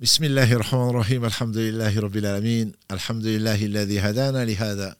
[0.00, 4.96] بسم الله الرحمن الرحيم الحمد لله رب العالمين الحمد لله الذي هدانا لهذا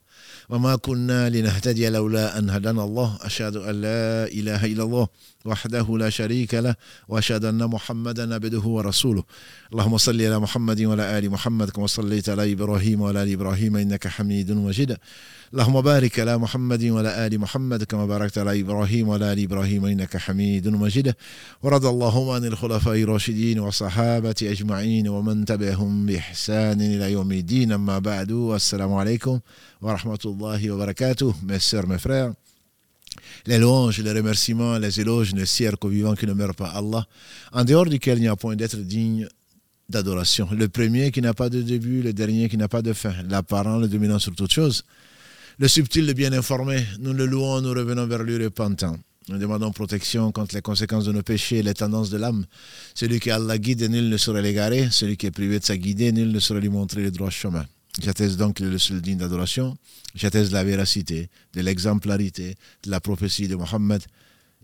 [0.48, 5.08] وما كنا لنهتدي لولا أن هدانا الله أشهد أن لا إله إلا الله
[5.44, 6.74] وحده لا شريك له
[7.08, 9.24] وأشهد أن محمدا عبده ورسوله.
[9.72, 14.08] اللهم صل على محمد وعلى آل محمد كما صليت على إبراهيم وعلى آل إبراهيم إنك
[14.08, 14.96] حميد مجيد.
[15.52, 20.16] اللهم بارك على محمد وعلى آل محمد كما باركت على إبراهيم وعلى آل إبراهيم إنك
[20.16, 21.14] حميد مجيد.
[21.62, 27.72] ورضى اللهم عن الخلفاء الراشدين والصحابة أجمعين ومن تبعهم بإحسان إلى يوم الدين.
[27.72, 29.40] أما بعد السلام عليكم
[29.82, 31.34] ورحمة الله وبركاته.
[31.42, 32.32] Mes frères.
[33.46, 37.06] Les louanges, les remerciements, les éloges ne sirent qu'au vivant qui ne meurt pas Allah,
[37.52, 39.28] en dehors duquel il n'y a point d'être digne
[39.88, 40.48] d'adoration.
[40.50, 43.78] Le premier qui n'a pas de début, le dernier qui n'a pas de fin, l'apparent,
[43.78, 44.84] le dominant sur toute chose.
[45.58, 48.96] Le subtil, le bien informé, nous le louons, nous revenons vers lui repentant.
[49.28, 52.44] Nous demandons protection contre les conséquences de nos péchés et les tendances de l'âme.
[52.94, 54.88] Celui qui a la guide, nul ne saurait l'égarer.
[54.90, 57.64] Celui qui est privé de sa guidée, nul ne saurait lui montrer le droit chemin.
[58.02, 59.76] J'atteste donc le seul digne d'adoration.
[60.14, 64.02] J'atteste la véracité, de l'exemplarité, de la prophétie de Mohammed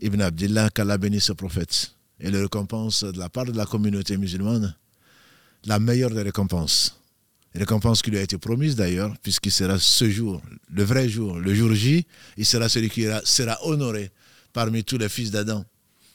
[0.01, 1.93] ibn Abdullah, qu'Allah bénisse ce prophète.
[2.19, 4.75] Et le récompense de la part de la communauté musulmane,
[5.65, 7.01] la meilleure des récompenses
[7.55, 11.53] récompense qui lui a été promise d'ailleurs, puisqu'il sera ce jour, le vrai jour, le
[11.53, 12.05] jour J,
[12.37, 14.11] il sera celui qui sera honoré
[14.53, 15.65] parmi tous les fils d'Adam,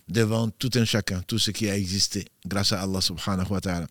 [0.09, 3.87] devant tout un chacun, tout ce qui a existé, grâce à Allah subhanahu wa ta'ala.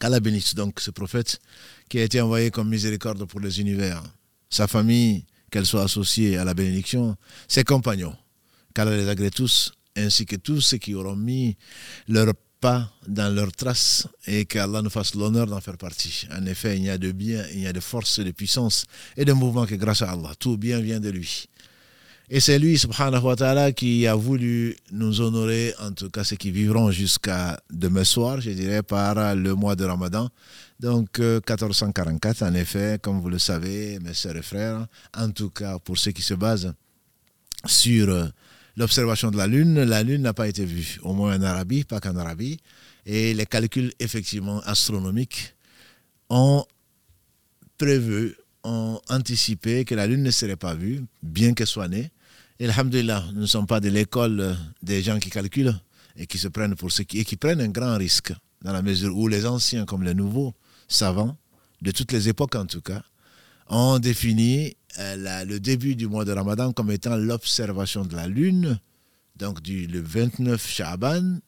[0.00, 1.40] Qu'Allah bénisse donc ce prophète
[1.88, 4.02] qui a été envoyé comme miséricorde pour les univers,
[4.48, 8.16] sa famille, qu'elle soit associée à la bénédiction, ses compagnons,
[8.74, 11.56] qu'Allah les agrée tous, ainsi que tous ceux qui auront mis
[12.08, 16.28] leur pas dans leurs traces et qu'Allah nous fasse l'honneur d'en faire partie.
[16.30, 18.84] En effet, il y a de bien, il y a de force, de puissance
[19.16, 21.46] et de mouvement que grâce à Allah, tout bien vient de lui.
[22.34, 26.36] Et c'est lui, subhanahu wa ta'ala, qui a voulu nous honorer, en tout cas ceux
[26.36, 30.30] qui vivront jusqu'à demain soir, je dirais, par le mois de Ramadan.
[30.80, 35.78] Donc 1444, en effet, comme vous le savez, mes sœurs et frères, en tout cas
[35.78, 36.72] pour ceux qui se basent
[37.66, 38.30] sur
[38.78, 42.00] l'observation de la Lune, la Lune n'a pas été vue, au moins en Arabie, pas
[42.00, 42.56] qu'en Arabie.
[43.04, 45.54] Et les calculs effectivement astronomiques
[46.30, 46.64] ont
[47.76, 52.10] prévu, ont anticipé que la Lune ne serait pas vue, bien qu'elle soit née.
[52.62, 55.74] Et alhamdulillah, nous ne sommes pas de l'école des gens qui calculent
[56.14, 59.26] et qui se prennent pour ceux qui, prennent un grand risque, dans la mesure où
[59.26, 60.54] les anciens comme les nouveaux
[60.86, 61.36] savants,
[61.80, 63.02] de toutes les époques en tout cas,
[63.66, 68.78] ont défini euh, le début du mois de Ramadan comme étant l'observation de la lune,
[69.34, 71.40] donc du, le 29 Shaban,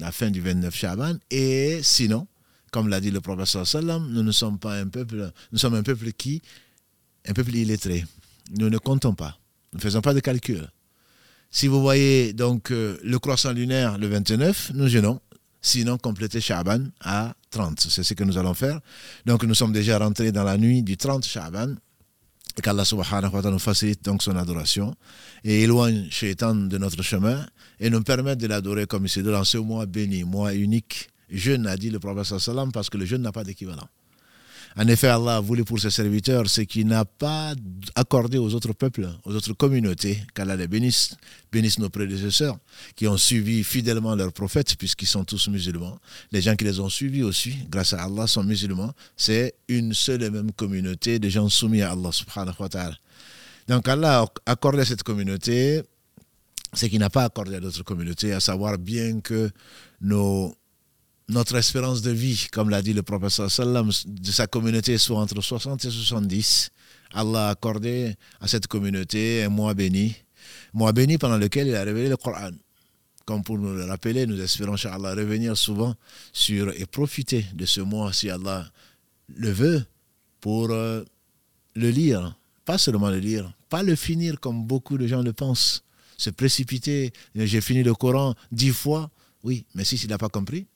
[0.00, 2.26] la fin du 29 Shaban, et sinon,
[2.72, 5.82] comme l'a dit le professeur Sallam, nous ne sommes pas un peuple, nous sommes un
[5.82, 6.40] peuple qui,
[7.28, 8.06] un peuple illettré.
[8.58, 9.38] Nous ne comptons pas,
[9.74, 10.68] ne faisons pas de calcul.
[11.50, 15.20] Si vous voyez donc euh, le croissant lunaire le 29, nous gênons.
[15.62, 17.80] Sinon, compléter Shaban à 30.
[17.80, 18.80] C'est ce que nous allons faire.
[19.24, 21.74] Donc, nous sommes déjà rentrés dans la nuit du 30 Shaban
[22.62, 24.94] qu'Allah subhanahu wa ta'ala nous facilite donc son adoration
[25.42, 27.44] et éloigne Shaitan de notre chemin
[27.80, 31.08] et nous permette de l'adorer comme il se doit dans ce mois béni, mois unique.
[31.30, 32.32] Jeûne, a dit le prophète
[32.72, 33.88] parce que le jeûne n'a pas d'équivalent.
[34.76, 37.54] En effet, Allah a voulu pour ses serviteurs ce qu'il n'a pas
[37.94, 41.16] accordé aux autres peuples, aux autres communautés, qu'Allah les bénisse,
[41.52, 42.58] bénisse nos prédécesseurs
[42.96, 45.96] qui ont suivi fidèlement leurs prophètes, puisqu'ils sont tous musulmans.
[46.32, 48.92] Les gens qui les ont suivis aussi, grâce à Allah, sont musulmans.
[49.16, 52.96] C'est une seule et même communauté de gens soumis à Allah subhanahu wa ta'ala.
[53.68, 55.82] Donc Allah a accordé à cette communauté
[56.72, 59.50] ce qu'il n'a pas accordé à d'autres communautés, à savoir bien que
[60.00, 60.52] nos
[61.28, 65.40] notre espérance de vie, comme l'a dit le professeur Sallam, de sa communauté soit entre
[65.40, 66.70] 60 et 70.
[67.12, 70.16] Allah a accordé à cette communauté un mois béni,
[70.72, 72.50] mois béni pendant lequel il a révélé le Coran.
[73.24, 75.94] Comme pour nous le rappeler, nous espérons, Allah revenir souvent
[76.32, 78.66] sur et profiter de ce mois, si Allah
[79.34, 79.84] le veut,
[80.40, 81.02] pour euh,
[81.74, 82.36] le lire.
[82.66, 85.84] Pas seulement le lire, pas le finir comme beaucoup de gens le pensent.
[86.18, 89.10] Se précipiter, j'ai fini le Coran dix fois,
[89.42, 90.66] oui, mais si il n'a pas compris,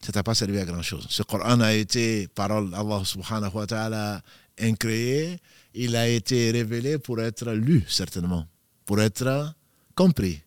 [0.00, 1.06] ça t'a pas servi à grand chose.
[1.10, 4.22] Ce Coran a été parole d'Allah subhanahu wa ta'ala
[4.58, 5.38] incréé,
[5.74, 8.46] il a été révélé pour être lu certainement,
[8.84, 9.54] pour être
[9.94, 10.42] compris,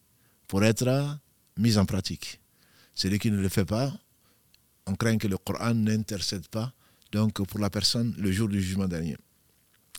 [0.47, 1.19] pour être
[1.57, 2.39] mis en pratique.
[2.95, 3.91] Celui qui ne le fait pas,
[4.85, 6.73] on craint que le Coran n'intercède pas,
[7.11, 9.17] donc pour la personne le jour du jugement dernier.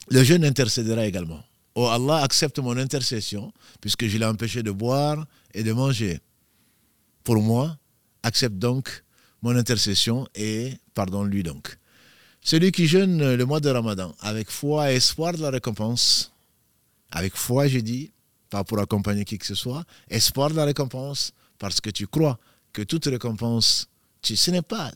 [0.09, 1.43] Le jeûne intercédera également.
[1.75, 6.21] Oh Allah, accepte mon intercession, puisque je l'ai empêché de boire et de manger.
[7.25, 7.77] Pour moi,
[8.23, 9.04] accepte donc
[9.45, 11.79] mon intercession et pardonne-lui donc.
[12.41, 16.33] Celui qui jeûne le mois de Ramadan avec foi et espoir de la récompense,
[17.11, 18.11] avec foi, j'ai dit,
[18.49, 22.39] pas pour accompagner qui que ce soit, espoir de la récompense, parce que tu crois
[22.73, 23.89] que toute récompense,
[24.23, 24.91] ce n'est pas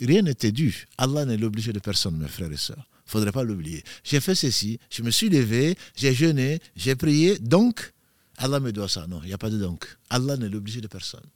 [0.00, 0.86] rien n'était dû.
[0.96, 2.78] Allah n'est l'obligé de personne, mes frères et sœurs.
[2.78, 3.84] Il ne faudrait pas l'oublier.
[4.02, 7.92] J'ai fait ceci, je me suis levé, j'ai jeûné, j'ai prié, donc
[8.38, 9.06] Allah me doit ça.
[9.06, 9.98] Non, il n'y a pas de donc.
[10.08, 11.26] Allah n'est l'obligé de personne.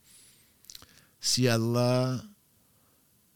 [1.19, 2.23] Si Allah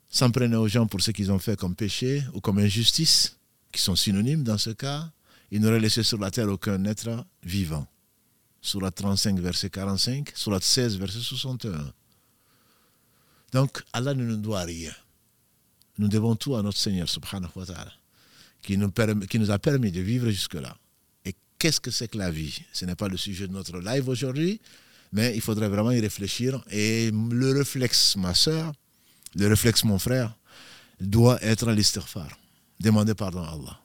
[0.09, 3.37] s'en prenait aux gens pour ce qu'ils ont fait comme péché ou comme injustice,
[3.71, 5.11] qui sont synonymes dans ce cas,
[5.51, 7.87] il n'aurait laissé sur la terre aucun être vivant.
[8.61, 11.93] Surat 35, verset 45, Surat 16, verset 61.
[13.53, 14.91] Donc, Allah ne nous doit rien.
[15.97, 17.93] Nous devons tout à notre Seigneur, subhanahu wa ta'ala,
[18.61, 18.91] qui nous,
[19.27, 20.75] qui nous a permis de vivre jusque-là.
[21.25, 22.61] Et qu'est-ce que c'est que la vie?
[22.73, 24.61] Ce n'est pas le sujet de notre live aujourd'hui,
[25.11, 26.63] mais il faudrait vraiment y réfléchir.
[26.69, 28.73] Et le réflexe, ma soeur,
[29.35, 30.35] le réflexe, mon frère,
[30.99, 32.29] doit être l'istighfar.
[32.79, 33.79] Demander pardon à Allah.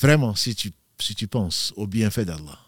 [0.00, 0.72] Vraiment, si tu,
[1.28, 2.58] penses au bienfait d'Allah,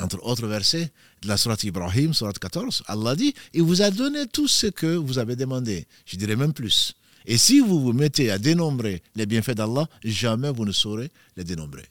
[0.00, 0.90] entre autres versets
[1.22, 4.96] de la Surat Ibrahim, Surat 14, Allah dit Il vous a donné tout ce que
[4.96, 5.86] vous avez demandé.
[6.06, 6.94] Je dirais même plus.
[7.26, 11.44] Et si vous vous mettez à dénombrer les bienfaits d'Allah, jamais vous ne saurez les
[11.44, 11.84] dénombrer.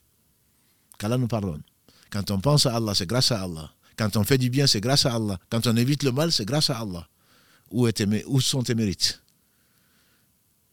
[0.97, 1.62] Qu'Allah nous pardonne.
[2.09, 3.71] Quand on pense à Allah, c'est grâce à Allah.
[3.95, 5.38] Quand on fait du bien, c'est grâce à Allah.
[5.50, 7.07] Quand on évite le mal, c'est grâce à Allah.
[7.71, 9.21] Où, est où sont tes mérites?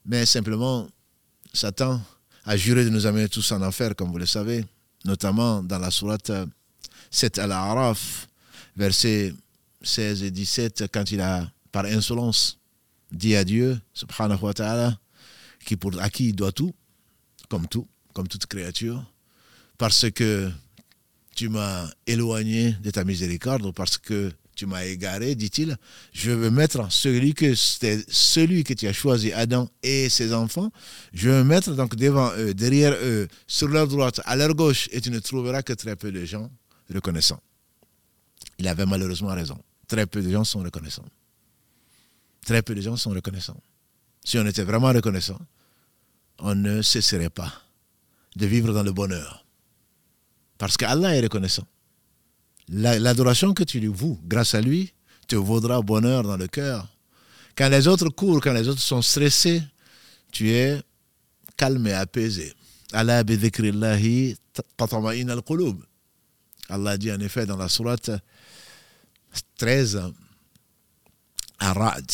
[0.05, 0.89] Mais simplement,
[1.53, 2.01] Satan
[2.45, 4.65] a juré de nous amener tous en enfer, comme vous le savez,
[5.05, 6.31] notamment dans la sourate
[7.11, 8.29] 7 Al-Araf,
[8.77, 9.35] versets
[9.83, 12.59] 16 et 17, quand il a, par insolence,
[13.11, 14.99] dit à Dieu, subhanahu wa ta'ala,
[15.65, 16.73] qui pour, à qui il doit tout,
[17.49, 19.05] comme tout, comme toute créature,
[19.79, 20.51] parce que
[21.37, 25.77] tu m'as éloigné de ta miséricorde, parce que tu m'as égaré, dit-il,
[26.15, 30.73] je vais mettre celui que, celui que tu as choisi, Adam et ses enfants,
[31.13, 35.01] je vais mettre donc devant eux, derrière eux, sur leur droite, à leur gauche, et
[35.03, 36.51] tu ne trouveras que très peu de gens
[36.93, 37.41] reconnaissants.
[38.59, 39.59] Il avait malheureusement raison.
[39.87, 41.05] Très peu de gens sont reconnaissants.
[42.47, 43.61] Très peu de gens sont reconnaissants.
[44.25, 45.39] Si on était vraiment reconnaissant,
[46.39, 47.53] on ne cesserait pas
[48.37, 49.46] de vivre dans le bonheur.
[50.59, 51.67] Parce qu'Allah est reconnaissant
[52.69, 54.93] l'adoration que tu lui voues grâce à lui
[55.29, 56.89] te vaudra bonheur dans le cœur.
[57.57, 59.63] Quand les autres courent, quand les autres sont stressés,
[60.31, 60.81] tu es
[61.57, 62.53] calme et apaisé.
[62.93, 63.23] Allah
[66.69, 68.11] Allah dit en effet dans la sourate
[69.59, 70.13] 13
[71.59, 72.11] Arad,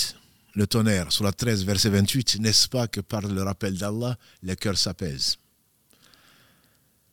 [0.54, 4.78] le tonnerre, la 13, verset 28, n'est-ce pas que par le rappel d'Allah, les cœurs
[4.78, 5.36] s'apaisent?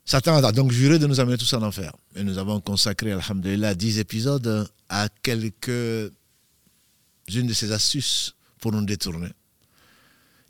[0.09, 1.95] Satan a donc juré de nous amener tous en enfer.
[2.15, 6.11] Et nous avons consacré, alhamdulillah, dix épisodes à quelques
[7.35, 9.29] une de ces astuces pour nous détourner.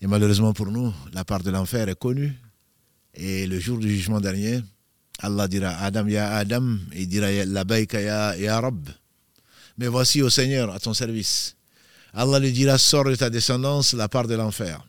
[0.01, 2.33] Et malheureusement pour nous, la part de l'enfer est connue.
[3.13, 4.61] Et le jour du jugement dernier,
[5.19, 8.87] Allah dira Adam, ya Adam, il dira Labaika ya, ya Rab.
[9.77, 11.57] Mais voici au Seigneur, à ton service.
[12.13, 14.81] Allah lui dira Sors de ta descendance la part de l'enfer.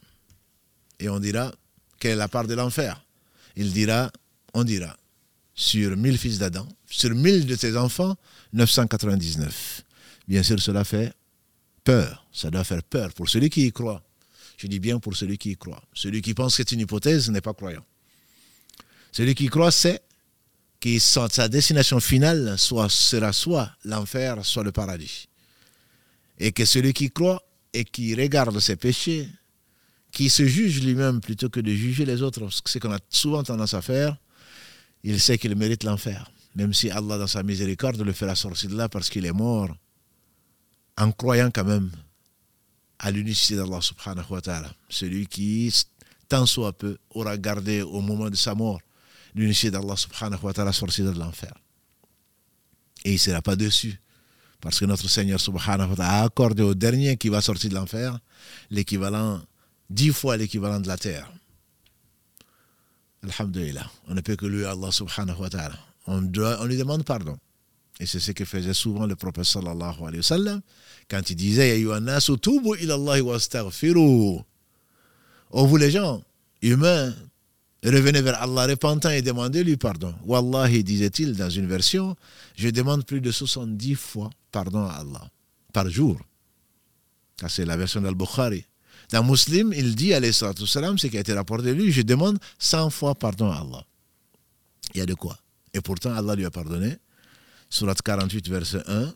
[1.01, 1.51] Et on dira
[1.99, 3.05] Quelle est la part de l'enfer?
[3.57, 4.13] Il dira
[4.55, 4.97] on dira,
[5.55, 8.17] sur 1000 fils d'Adam, sur 1000 de tes enfants,
[8.53, 9.85] 999.
[10.27, 11.13] Bien sûr, cela fait
[11.85, 12.27] peur.
[12.33, 14.03] Ça doit faire peur pour celui qui y croit.
[14.57, 15.83] Je dis bien pour celui qui y croit.
[15.95, 17.85] Celui qui pense que c'est une hypothèse n'est pas croyant.
[19.13, 20.01] Celui qui croit sait
[20.81, 25.29] que sa destination finale soit, sera soit l'enfer, soit le paradis.
[26.39, 29.29] Et que celui qui croit et qui regarde ses péchés,
[30.11, 33.75] qui se juge lui-même plutôt que de juger les autres, ce qu'on a souvent tendance
[33.75, 34.17] à faire,
[35.03, 36.31] il sait qu'il mérite l'enfer.
[36.55, 39.75] Même si Allah, dans sa miséricorde, le fera sortir de là parce qu'il est mort,
[40.99, 41.91] en croyant quand même
[42.99, 44.71] à l'unicité d'Allah subhanahu wa ta'ala.
[44.89, 45.73] Celui qui,
[46.29, 48.81] tant soit peu, aura gardé au moment de sa mort
[49.35, 51.55] l'unicité d'Allah subhanahu wa ta'ala sortir de l'enfer.
[53.05, 53.99] Et il ne sera pas dessus.
[54.61, 57.77] Parce que notre Seigneur subhanahu wa ta'ala a accordé au dernier qui va sortir de
[57.77, 58.19] l'enfer
[58.71, 59.41] l'équivalent,
[59.89, 61.33] dix fois l'équivalent de la terre.
[63.23, 63.91] Alhamdulillah.
[64.09, 65.79] On ne peut que lui, Allah subhanahu wa ta'ala.
[66.07, 67.37] On, lui demande pardon.
[67.99, 70.61] Et c'est ce que faisait souvent le prophète sallallahu alayhi wa sallam
[71.09, 71.85] quand il disait
[75.53, 76.23] Oh vous les gens
[76.63, 77.15] humains,
[77.85, 80.15] revenez vers Allah repentant et demandez-lui pardon.
[80.25, 82.17] Wallahi, disait-il dans une version,
[82.57, 85.29] je demande plus de 70 fois pardon à Allah
[85.73, 86.19] par jour.
[87.49, 88.65] C'est la version d'Al-Bukhari.
[89.11, 92.39] Dans Muslim, il dit, alayhi salam, ce qui a été rapporté de lui, je demande
[92.59, 93.85] 100 fois pardon à Allah.
[94.95, 95.39] Il y a de quoi.
[95.73, 96.97] Et pourtant, Allah lui a pardonné.
[97.69, 99.13] Surat 48, verset 1.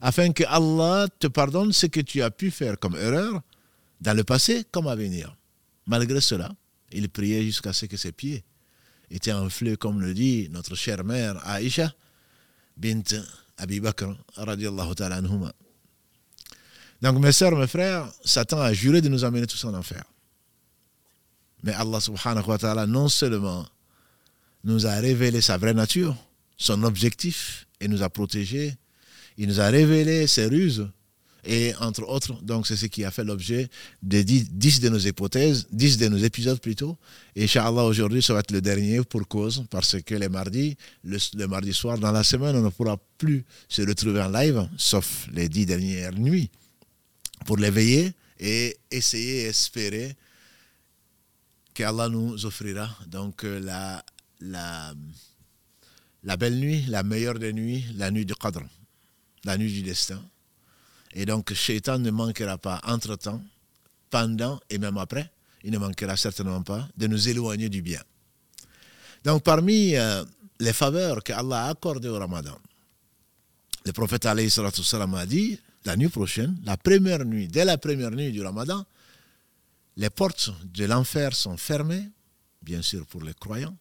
[0.00, 3.40] Afin que Allah te pardonne ce que tu as pu faire comme erreur
[4.00, 5.34] dans le passé comme à venir.
[5.86, 6.52] Malgré cela,
[6.92, 8.44] il priait jusqu'à ce que ses pieds
[9.10, 11.94] était enflé, comme le dit notre chère mère Aïcha
[12.76, 13.02] bint
[13.56, 15.52] Abi Bakr, ta'ala anhuma.
[17.02, 20.04] Donc, mes sœurs, mes frères, Satan a juré de nous amener tous en enfer.
[21.64, 23.66] Mais Allah subhanahu wa ta'ala, non seulement
[24.64, 26.16] nous a révélé sa vraie nature,
[26.56, 28.74] son objectif, et nous a protégés,
[29.36, 30.88] il nous a révélé ses ruses,
[31.44, 33.68] et entre autres, donc c'est ce qui a fait l'objet
[34.00, 36.96] de 10 de nos hypothèses, 10 de nos épisodes plutôt.
[37.34, 41.18] Et Inch'Allah, aujourd'hui, ça va être le dernier pour cause, parce que les mardis, le,
[41.34, 45.26] le, mardi soir, dans la semaine, on ne pourra plus se retrouver en live, sauf
[45.32, 46.48] les 10 dernières nuits,
[47.44, 50.16] pour l'éveiller et essayer, espérer
[51.74, 54.04] qu'Allah nous offrira donc euh, la,
[54.40, 54.94] la,
[56.22, 58.62] la belle nuit, la meilleure des nuits, la nuit du Qadr,
[59.44, 60.22] la nuit du destin
[61.14, 63.42] et donc, Shaitan ne manquera pas entre-temps,
[64.10, 65.30] pendant et même après,
[65.62, 68.00] il ne manquera certainement pas de nous éloigner du bien.
[69.24, 70.24] Donc, parmi euh,
[70.58, 72.56] les faveurs que Allah a accordées au Ramadan,
[73.84, 74.34] le prophète a
[75.26, 78.84] dit la nuit prochaine, la première nuit, dès la première nuit du Ramadan,
[79.96, 82.08] les portes de l'enfer sont fermées,
[82.62, 83.76] bien sûr pour les croyants,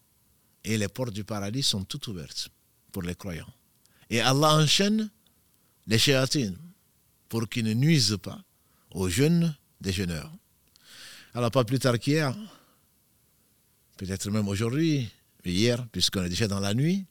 [0.63, 2.49] et les portes du paradis sont toutes ouvertes
[2.91, 3.53] pour les croyants.
[4.09, 5.09] Et Allah enchaîne
[5.87, 6.57] les chéatines,
[7.29, 8.43] pour qu'ils ne nuisent pas
[8.91, 10.31] aux jeunes déjeuneurs.
[11.33, 12.35] Alors, pas plus tard qu'hier,
[13.97, 15.09] peut-être même aujourd'hui,
[15.45, 17.05] hier, puisqu'on est déjà dans la nuit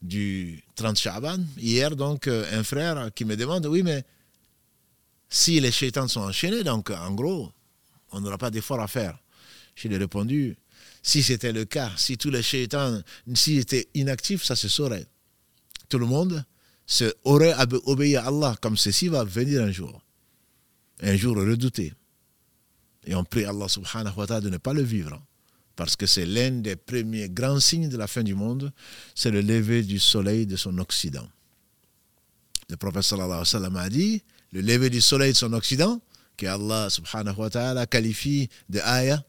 [0.00, 4.02] du 30 Shaban, hier, donc, euh, un frère qui me demande Oui, mais
[5.30, 7.52] si les chétans sont enchaînés, donc, en gros,
[8.10, 9.16] on n'aura pas d'effort à faire.
[9.76, 10.56] Je lui ai répondu
[11.02, 13.00] Si c'était le cas, si tous les chétans,
[13.34, 15.06] s'ils étaient inactifs, ça se saurait.
[15.88, 16.44] Tout le monde
[17.24, 20.02] aurait obéi à Allah, comme ceci va venir un jour.
[21.00, 21.94] Un jour redouté.
[23.04, 25.22] Et on prie Allah subhanahu wa ta'ala de ne pas le vivre.
[25.76, 28.72] Parce que c'est l'un des premiers grands signes de la fin du monde,
[29.14, 31.26] c'est le lever du soleil de son Occident.
[32.68, 36.00] Le prophète sallallahu alayhi a dit, le lever du soleil de son Occident,
[36.36, 39.24] que Allah subhanahu wa ta'ala qualifie de ayah,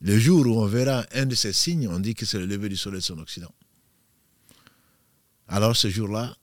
[0.00, 2.68] le jour où on verra un de ces signes, on dit que c'est le lever
[2.68, 3.52] du soleil de son Occident
[5.48, 6.36] alors ce jour-là,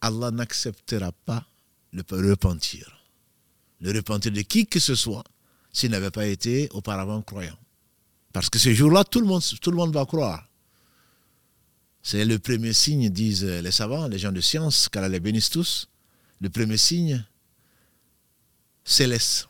[0.00, 1.46] Allah n'acceptera pas
[1.92, 3.02] le repentir.
[3.80, 5.24] Le repentir de qui que ce soit
[5.72, 7.58] s'il n'avait pas été auparavant croyant.
[8.32, 9.20] Parce que ce jour-là, tout,
[9.60, 10.48] tout le monde va croire.
[12.02, 15.88] C'est le premier signe, disent les savants, les gens de science, qu'Allah les bénisse tous.
[16.40, 17.24] Le premier signe
[18.84, 19.48] céleste,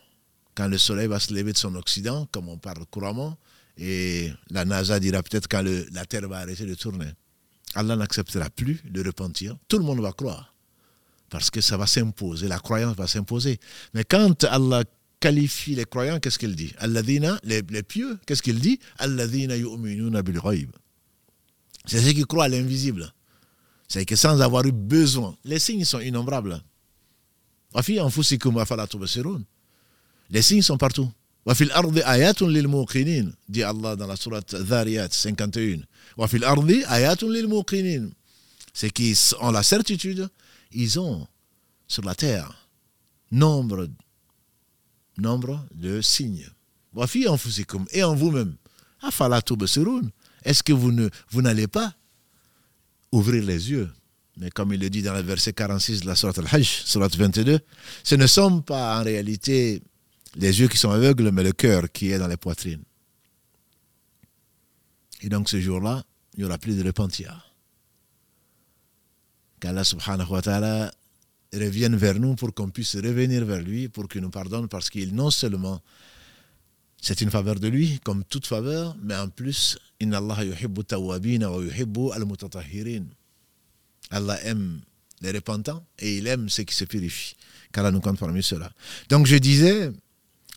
[0.55, 3.37] quand le soleil va se lever de son occident, comme on parle couramment,
[3.77, 7.11] et la NASA dira peut-être quand la Terre va arrêter de tourner.
[7.75, 9.57] Allah n'acceptera plus le repentir.
[9.69, 10.55] Tout le monde va croire.
[11.31, 13.61] Parce que ça va s'imposer, la croyance va s'imposer.
[13.95, 14.83] Mais quand Allah
[15.21, 16.75] qualifie les croyants, qu'est-ce qu'il dit?
[17.45, 18.81] Les, les pieux, qu'est-ce qu'il dit?
[21.85, 23.13] C'est ceux qui croient à l'invisible.
[23.89, 26.63] C'est que sans avoir eu besoin, les signes sont innombrables.
[30.30, 31.10] Les signes sont partout.
[31.46, 35.84] وفي الأرض آيات للموقنين dit Allah dans la sourate Dhariyat 51
[36.18, 38.14] وفي الأرض آيات للموقنين
[38.74, 40.30] c'est qu'ils ont la certitude
[40.72, 41.28] ils ont
[41.88, 42.68] sur la terre
[43.32, 43.90] nombre
[45.18, 46.50] nombre de signes
[46.94, 48.56] وفي أنفسكم et en vous-même
[49.04, 50.12] أفلا تبصرون
[50.46, 51.94] est-ce que vous ne vous n'allez pas
[53.12, 53.90] ouvrir les yeux
[54.39, 57.59] mais comme il le dit dans le verset 46 de la sourate Al-Hajj, sourate 22,
[58.05, 59.83] ce ne sont pas en réalité
[60.37, 62.83] les yeux qui sont aveugles, mais le cœur qui est dans les poitrines.
[65.23, 66.05] Et donc ce jour-là,
[66.35, 67.53] il n'y aura plus de repentir.
[69.61, 70.93] Qu'Allah subhanahu wa ta'ala
[71.53, 75.15] revienne vers nous pour qu'on puisse revenir vers lui, pour qu'il nous pardonne, parce qu'il
[75.17, 75.81] non seulement
[77.01, 81.51] c'est une faveur de lui, comme toute faveur, mais en plus, Inna Allah yuhibbu tawabina
[81.51, 82.25] wa yuhibbu al
[84.11, 84.81] Allah aime
[85.21, 87.37] les repentants et il aime ceux qui se purifient.
[87.73, 88.73] Qu'Allah nous compte parmi ceux-là.
[89.09, 89.91] Donc je disais,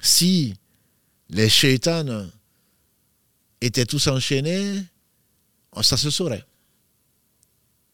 [0.02, 0.54] si
[1.30, 2.30] les shaitans
[3.60, 4.82] étaient tous enchaînés,
[5.82, 6.46] ça se saurait.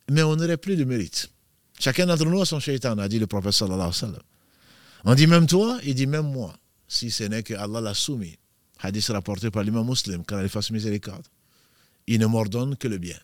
[0.09, 1.29] Mais on n'aurait plus de mérite.
[1.79, 4.21] Chacun d'entre nous a son shaitan, a dit le prophète sallallahu alayhi wa sallam.
[5.03, 8.37] On dit même toi, il dit même moi, si ce n'est que Allah l'a soumis.
[8.79, 11.25] Hadith rapporté par l'imam musulman, car il fasse miséricorde.
[12.05, 13.17] Il ne m'ordonne que le bien.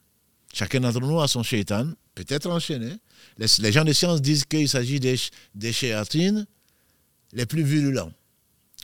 [0.54, 2.94] Chacun d'entre nous a son shaitan, peut-être enchaîné.
[3.38, 5.16] Les, gens de science disent qu'il s'agit des,
[5.56, 5.74] des
[7.34, 8.12] les plus virulents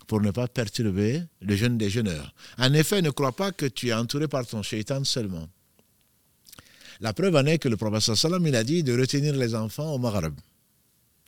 [0.07, 2.33] pour ne pas perturber le jeune déjeuneur.
[2.57, 5.47] En effet, ne crois pas que tu es entouré par ton shaitan seulement.
[6.99, 9.99] La preuve en est que le Salam il a dit de retenir les enfants au
[9.99, 10.33] Maghreb.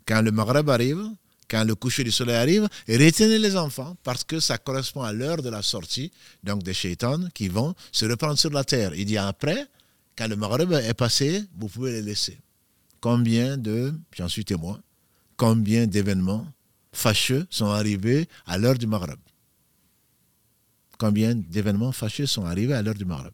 [0.08, 1.06] Quand le Maghreb arrive,
[1.48, 5.42] quand le coucher du soleil arrive, retenez les enfants parce que ça correspond à l'heure
[5.44, 6.12] de la sortie
[6.44, 8.94] donc des shaitans qui vont se reprendre sur la terre.
[8.96, 9.68] Il dit après,
[10.18, 12.40] quand le Maghreb est passé, vous pouvez les laisser.
[13.00, 14.80] Combien de, j'en suis témoin,
[15.38, 16.46] combien d'événements
[16.94, 19.20] fâcheux sont arrivés à l'heure du Maghreb?
[20.98, 23.34] Combien d'événements fâcheux sont arrivés à l'heure du Maghreb?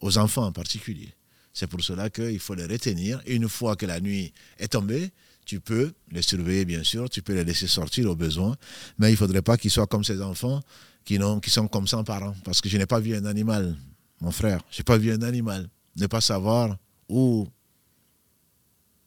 [0.00, 1.12] Aux enfants en particulier.
[1.52, 3.20] C'est pour cela qu'il faut les retenir.
[3.26, 5.10] Une fois que la nuit est tombée,
[5.44, 8.56] tu peux les surveiller, bien sûr, tu peux les laisser sortir au besoin,
[8.98, 10.60] mais il ne faudrait pas qu'ils soient comme ces enfants
[11.04, 12.34] qui, qui sont comme sans parents.
[12.44, 13.76] Parce que je n'ai pas vu un animal,
[14.20, 16.76] mon frère, je n'ai pas vu un animal ne pas savoir
[17.08, 17.46] où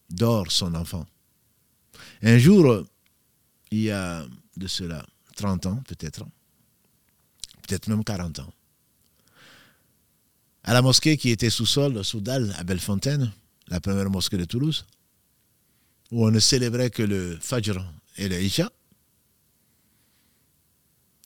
[0.09, 1.05] dort son enfant.
[2.21, 2.85] Un jour,
[3.71, 4.25] il y a
[4.55, 6.25] de cela 30 ans peut-être,
[7.61, 8.53] peut-être même 40 ans,
[10.63, 13.31] à la mosquée qui était sous sol, sous dalle, à Bellefontaine,
[13.67, 14.85] la première mosquée de Toulouse,
[16.11, 17.83] où on ne célébrait que le Fajr
[18.17, 18.71] et le Isha,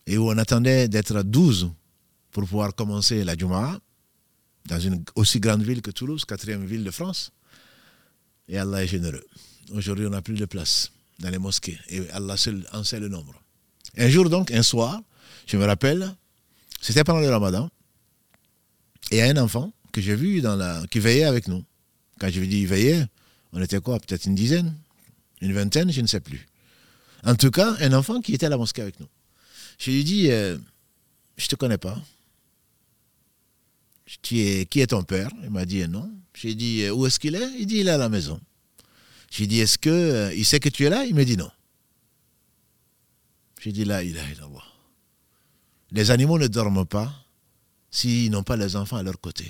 [0.07, 1.71] et où on attendait d'être 12
[2.31, 3.79] pour pouvoir commencer la Jumu'ah,
[4.65, 7.31] dans une aussi grande ville que Toulouse, quatrième ville de France.
[8.47, 9.25] Et Allah est généreux.
[9.73, 11.79] Aujourd'hui, on n'a plus de place dans les mosquées.
[11.89, 13.41] Et Allah seul en sait le nombre.
[13.97, 15.01] Un jour donc, un soir,
[15.47, 16.13] je me rappelle,
[16.81, 17.69] c'était pendant le ramadan,
[19.11, 21.63] et il y a un enfant que j'ai vu dans la, qui veillait avec nous.
[22.19, 23.05] Quand je lui dis veillait,
[23.51, 24.73] on était quoi Peut-être une dizaine
[25.41, 26.47] Une vingtaine Je ne sais plus.
[27.23, 29.07] En tout cas, un enfant qui était à la mosquée avec nous.
[29.77, 30.57] Je lui dis, euh,
[31.37, 32.01] je ne te connais pas
[34.21, 35.29] qui est ton père?
[35.43, 36.11] Il m'a dit non.
[36.33, 37.49] J'ai dit où est-ce qu'il est?
[37.59, 38.39] Il dit il est à la maison.
[39.29, 41.05] J'ai dit est-ce qu'il euh, sait que tu es là?
[41.05, 41.49] Il me dit non.
[43.61, 44.47] J'ai dit là, il est là.
[45.91, 47.13] Les animaux ne dorment pas
[47.91, 49.45] s'ils n'ont pas les enfants à leur côté.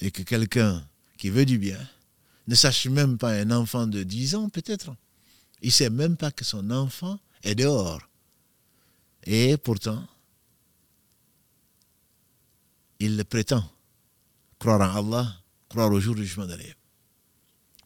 [0.00, 1.78] Et que quelqu'un qui veut du bien
[2.46, 4.94] ne sache même pas un enfant de 10 ans peut-être.
[5.60, 8.00] Il ne sait même pas que son enfant est dehors.
[9.24, 10.06] Et pourtant,
[12.98, 13.64] il prétend
[14.58, 15.32] croire en Allah,
[15.68, 16.74] croire au jour du jugement dernier.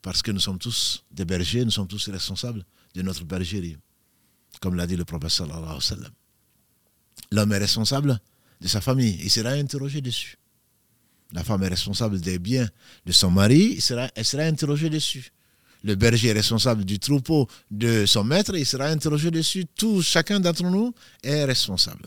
[0.00, 3.76] Parce que nous sommes tous des bergers, nous sommes tous responsables de notre bergerie.
[4.60, 6.08] Comme l'a dit le prophète sallallahu alayhi wa.
[7.30, 8.20] L'homme est responsable
[8.60, 10.38] de sa famille, il sera interrogé dessus.
[11.32, 12.68] La femme est responsable des biens
[13.06, 13.78] de son mari,
[14.14, 15.32] elle sera interrogée dessus.
[15.84, 19.66] Le berger est responsable du troupeau de son maître, il sera interrogé dessus.
[19.74, 22.06] Tout, chacun d'entre nous est responsable.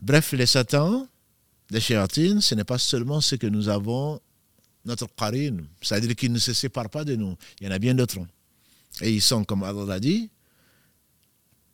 [0.00, 1.08] Bref, les satans
[1.70, 4.20] des chéatines, ce n'est pas seulement ce que nous avons,
[4.84, 7.36] notre qarine, c'est-à-dire qu'ils ne se séparent pas de nous.
[7.60, 8.20] Il y en a bien d'autres.
[9.00, 10.30] Et ils sont, comme Allah l'a dit,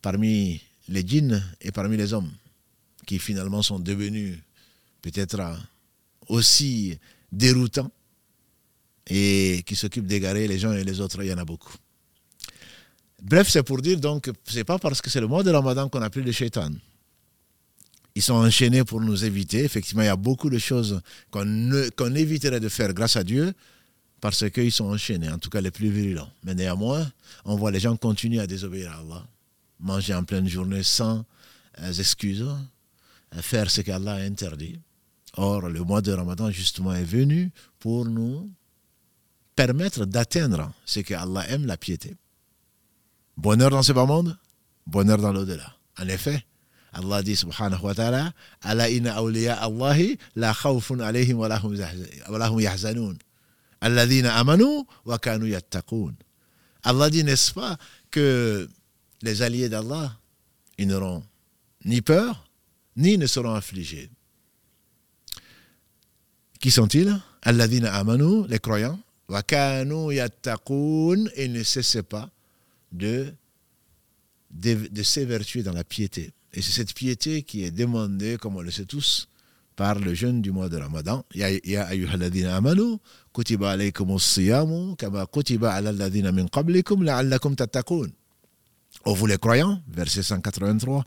[0.00, 2.31] parmi les djinns et parmi les hommes,
[3.07, 4.38] qui finalement sont devenus
[5.02, 5.40] peut-être
[6.28, 6.98] aussi
[7.31, 7.90] déroutants
[9.07, 11.22] et qui s'occupent d'égarer les uns et les autres.
[11.22, 11.74] Il y en a beaucoup.
[13.20, 16.02] Bref, c'est pour dire donc, c'est pas parce que c'est le mois de Ramadan qu'on
[16.02, 16.70] a plus de shaitan
[18.14, 19.64] ils sont enchaînés pour nous éviter.
[19.64, 23.53] Effectivement, il y a beaucoup de choses qu'on éviterait de faire grâce à Dieu
[24.20, 26.31] parce qu'ils sont enchaînés, en tout cas les plus virulents.
[26.44, 27.11] Mais néanmoins,
[27.44, 29.27] on voit les gens continuer à désobéir à Allah,
[29.81, 31.25] manger en pleine journée sans
[31.81, 32.46] euh, excuses,
[33.35, 34.79] euh, faire ce qu'Allah a interdit.
[35.37, 38.48] Or, le mois de Ramadan, justement, est venu pour nous
[39.57, 42.14] permettre d'atteindre ce que Allah aime, la piété.
[43.37, 44.38] Bonheur dans ce bas monde,
[44.87, 45.75] bonheur dans l'au-delà.
[45.98, 46.44] En effet,
[46.92, 53.16] Allah dit subhanahu wa ta'ala Ala inna awliya Allahi la khawfun alayhim wa lahum yahzanun.
[53.81, 56.14] Alladhina amanu wa kanu yattaqun.
[56.85, 57.76] Allah dit, n'est-ce pas,
[58.11, 58.68] que
[59.22, 60.16] les alliés d'Allah,
[60.78, 61.22] ils n'auront
[61.85, 62.48] ni peur,
[62.96, 64.11] ni ne seront affligés.
[66.61, 67.18] Qui sont-ils?
[67.42, 72.31] Alladhina amanu, les croyants, wa kanu yattaqun, et ne cessent pas
[72.92, 73.33] de,
[74.50, 76.33] de, de s'évertuer dans la piété.
[76.54, 79.28] Et c'est cette piété qui est demandée, comme on le sait tous,
[79.74, 81.24] par le jeûne du mois de Ramadan.
[81.34, 82.98] Ya ayyuhalladhina amanu,
[83.32, 88.10] kutiba alaykum siyamu kama kutiba ala alladhina min qablikum la'allakum tattaqun.
[89.04, 91.04] Ô vous les croyants, verset 183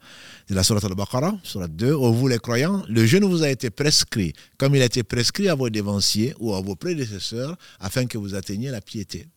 [0.49, 3.69] de la Sourate al-Baqarah, Sourate 2, ô vous les croyants, le jeûne vous a été
[3.69, 8.17] prescrit, comme il a été prescrit à vos dévanciers ou à vos prédécesseurs, afin que
[8.17, 9.27] vous atteigniez la piété.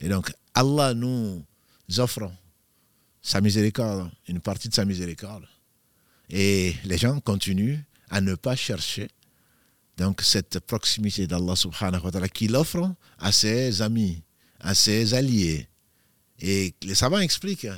[0.00, 1.42] Et donc, Allah nous
[1.98, 2.30] offre
[3.22, 5.44] sa miséricorde, une partie de sa miséricorde.
[6.28, 7.78] Et les gens continuent
[8.10, 9.08] à ne pas chercher
[9.96, 14.22] donc cette proximité d'Allah subhanahu wa ta'ala qu'il offre à ses amis,
[14.60, 15.68] à ses alliés.
[16.40, 17.68] Et les savants expliquent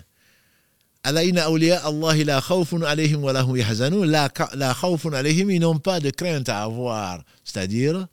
[5.50, 8.06] ils n'ont pas de crainte à avoir, c'est-à-dire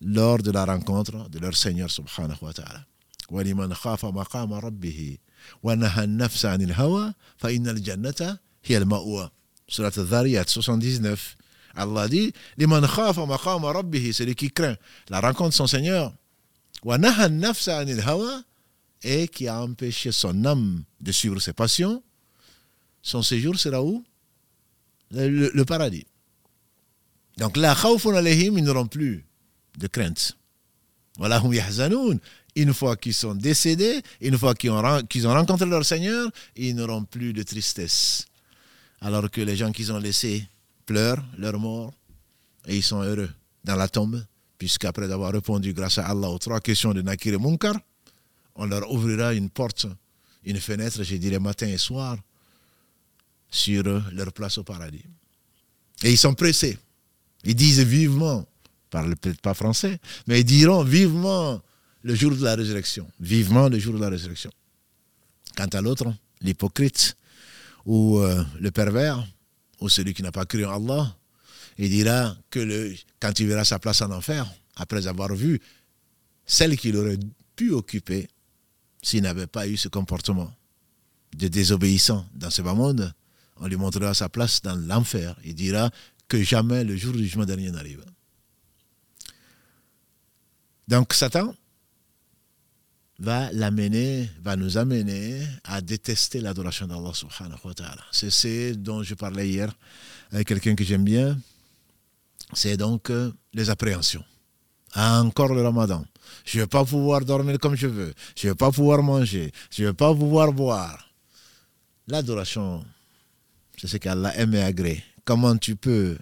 [0.00, 2.84] lors de la rencontre de leur Seigneur subhanahu wa ta'ala.
[5.63, 9.29] وَلِمَنْ خَافَ مَقَامَ رَبِّهِ وَنَهَى النَّفْسَ عَنِ الْهَوَى فَإِنَّ الْجَنَّةَ هِيَ الْمَأْوَى
[9.69, 11.35] Surat al-Dhariyat 79.
[11.75, 14.77] Allah dit لِمَنْ خَافَ مَقَامَ رَبِّهِ Celui qui craint
[15.09, 16.13] la rencontre de son Seigneur.
[16.83, 18.43] وَنَهَى النَّفْسَ عَنِ الْهَوَى
[19.03, 22.01] Et qui a empêché son âme de suivre ses passions.
[23.01, 24.03] Son séjour sera où
[25.11, 26.05] le, le, le paradis.
[27.37, 29.25] Donc là, khawfun alayhim, ils n'auront plus
[29.77, 30.37] de crainte.
[31.17, 32.19] Voilà, hum yahzanoun.
[32.54, 37.32] Une fois qu'ils sont décédés, une fois qu'ils ont, rencontré leur Seigneur, ils n'auront plus
[37.32, 38.26] de tristesse.
[39.00, 40.46] Alors que les gens qu'ils ont laissés
[40.84, 41.92] pleurent leur mort
[42.66, 43.30] et ils sont heureux
[43.64, 44.22] dans la tombe,
[44.58, 47.74] puisqu'après avoir répondu grâce à Allah aux trois questions de Nakir et Munkar,
[48.54, 49.86] on leur ouvrira une porte,
[50.44, 52.18] une fenêtre, je dirais matin et soir,
[53.50, 55.04] sur leur place au paradis.
[56.02, 56.78] Et ils sont pressés.
[57.44, 58.46] Ils disent vivement,
[58.90, 61.60] parlent peut-être pas français, mais ils diront vivement
[62.02, 63.08] le jour de la résurrection.
[63.20, 64.50] Vivement le jour de la résurrection.
[65.56, 67.16] Quant à l'autre, l'hypocrite
[67.84, 69.26] ou euh, le pervers
[69.80, 71.16] ou celui qui n'a pas cru en Allah,
[71.78, 75.60] il dira que le, quand il verra sa place en enfer, après avoir vu
[76.46, 77.18] celle qu'il aurait
[77.56, 78.28] pu occuper
[79.02, 80.52] s'il n'avait pas eu ce comportement
[81.36, 83.12] de désobéissant dans ce bas monde,
[83.56, 85.36] on lui montrera sa place dans l'enfer.
[85.44, 85.90] Il dira
[86.28, 88.04] que jamais le jour du jugement dernier n'arrive.
[90.88, 91.54] Donc Satan
[93.22, 98.02] va l'amener, va nous amener à détester l'adoration d'Allah subhanahu wa ta'ala.
[98.10, 99.72] C'est ce dont je parlais hier
[100.32, 101.38] avec quelqu'un que j'aime bien.
[102.52, 104.24] C'est donc euh, les appréhensions.
[104.96, 106.04] Encore le ramadan.
[106.44, 108.12] Je ne vais pas pouvoir dormir comme je veux.
[108.36, 109.52] Je ne vais pas pouvoir manger.
[109.70, 111.08] Je ne vais pas pouvoir boire.
[112.08, 112.84] L'adoration,
[113.78, 115.02] c'est ce qu'Allah aime et agrée.
[115.24, 116.18] Comment tu peux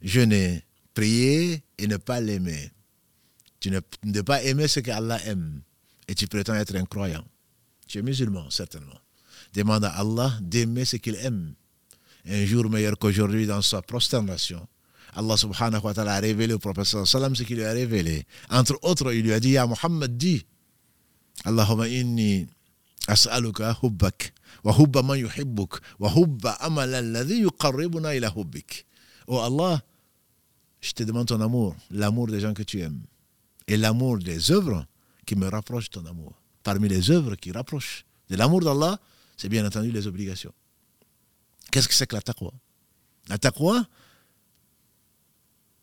[0.00, 2.70] jeûner, prier et ne pas l'aimer?
[3.60, 5.60] Tu ne, ne pas aimer ce qu'Allah aime
[6.08, 7.24] et tu prétends être un croyant.
[7.86, 8.98] Tu es musulman, certainement.
[9.54, 11.54] Demande à Allah d'aimer ce qu'il aime.
[12.26, 14.66] Un jour meilleur qu'aujourd'hui dans sa prosternation.
[15.14, 18.26] Allah subhanahu wa ta'ala a révélé au prophète sallam ce qu'il lui a révélé.
[18.50, 20.44] Entre autres, il lui a dit, Ya Muhammad, dis,
[21.44, 22.46] Allahumma inni
[23.06, 24.32] as'aluka hubbak,
[24.64, 28.86] wa hubba man yuhibbuk, wa hubba amal alladhi yuqarribuna ila hubbik.
[29.26, 29.80] Oh Allah,
[30.80, 33.00] je te demande ton amour, l'amour des gens que tu aimes,
[33.66, 34.84] et l'amour des œuvres
[35.28, 36.32] qui me rapprochent de ton amour.
[36.62, 38.98] Parmi les œuvres qui rapprochent de l'amour d'Allah,
[39.36, 40.54] c'est bien entendu les obligations.
[41.70, 42.50] Qu'est-ce que c'est que la taqwa?
[43.28, 43.86] La taqwa,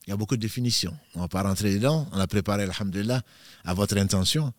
[0.06, 0.98] il y a beaucoup de définitions.
[1.14, 2.08] On ne va pas rentrer dedans.
[2.12, 3.22] On a préparé, alhamdulillah,
[3.64, 4.52] à votre intention,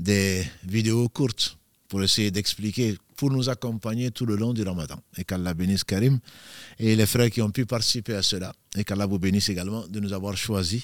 [0.00, 5.00] des vidéos courtes pour essayer d'expliquer, pour nous accompagner tout le long du ramadan.
[5.18, 6.18] Et qu'Allah bénisse Karim
[6.80, 8.52] et les frères qui ont pu participer à cela.
[8.74, 10.82] Et qu'Allah vous bénisse également de nous avoir choisis.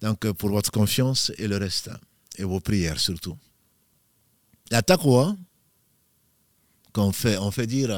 [0.00, 1.90] Donc, pour votre confiance et le reste.
[2.36, 3.36] Et vos prières surtout.
[4.70, 5.36] La taqwa,
[6.92, 7.90] qu'on fait, on fait dire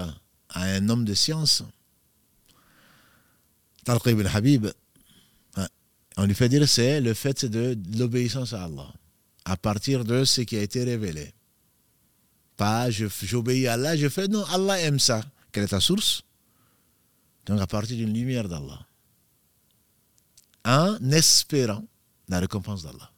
[0.48, 1.62] à un homme de science,
[3.84, 4.66] Talq ibn Habib,
[6.16, 8.92] on lui fait dire c'est le fait de, de l'obéissance à Allah,
[9.44, 11.32] à partir de ce qui a été révélé.
[12.56, 15.22] Pas j'obéis à Allah, je fais non, Allah aime ça.
[15.52, 16.22] Quelle est ta source?
[17.46, 18.86] Donc à partir d'une lumière d'Allah.
[20.64, 21.84] En espérant
[22.28, 23.10] la récompense d'Allah.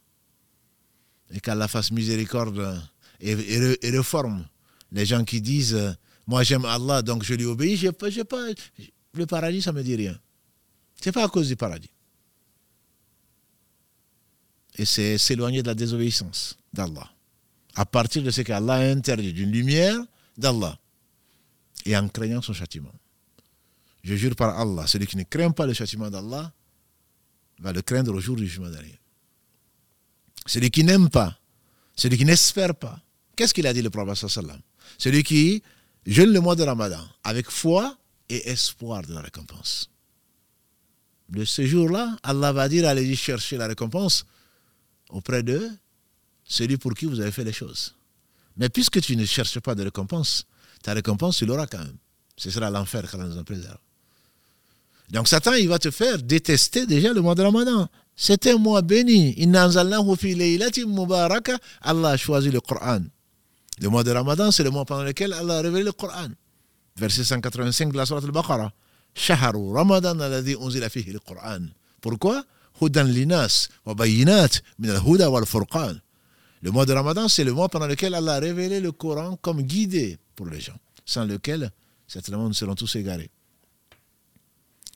[1.32, 2.80] Et qu'Allah fasse miséricorde
[3.20, 4.46] et, et, réforme
[4.92, 8.08] les gens qui disent Moi j'aime Allah, donc je lui obéis, pas,
[9.14, 10.18] le paradis, ça ne me dit rien.
[11.00, 11.90] Ce n'est pas à cause du paradis.
[14.76, 17.10] Et c'est s'éloigner de la désobéissance d'Allah.
[17.74, 19.98] À partir de ce qu'Allah a interdit, d'une lumière
[20.36, 20.78] d'Allah.
[21.84, 22.92] Et en craignant son châtiment.
[24.02, 26.52] Je jure par Allah, celui qui ne craint pas le châtiment d'Allah
[27.58, 28.98] va le craindre au jour du jugement dernier.
[30.46, 31.38] Celui qui n'aime pas,
[31.96, 33.00] celui qui n'espère pas.
[33.34, 34.60] Qu'est-ce qu'il a dit le prophète sallam?
[34.98, 35.62] Celui qui
[36.06, 37.96] jeûne le mois de Ramadan avec foi
[38.28, 39.90] et espoir de la récompense.
[41.28, 44.24] De ce jour-là, Allah va dire allez-y chercher la récompense
[45.10, 45.68] auprès de
[46.44, 47.94] celui pour qui vous avez fait les choses.
[48.56, 50.46] Mais puisque tu ne cherches pas de récompense,
[50.82, 51.96] ta récompense, tu l'auras quand même.
[52.36, 53.78] Ce sera l'enfer quand nous en préserve.
[55.10, 57.88] Donc Satan, il va te faire détester déjà le mois de Ramadan.
[58.16, 59.36] C'est un mois béni.
[61.82, 63.00] Allah a choisi le Coran.
[63.78, 66.28] Le mois de Ramadan, c'est le mois pendant lequel Allah a révélé le Coran.
[66.96, 68.72] Verset 185 de la Sourate al-Baqarah.
[69.14, 71.66] Shahru Ramadan alladhi unzila fihi le Coran.
[72.00, 72.42] Pourquoi?
[72.80, 76.00] Hudan linas wa bayinat min al-huda wal furqan.
[76.62, 79.60] Le mois de Ramadan, c'est le mois pendant lequel Allah a révélé le Coran comme
[79.60, 81.70] guidé pour les gens, sans lequel,
[82.06, 83.30] certainement, nous serons tous égarés.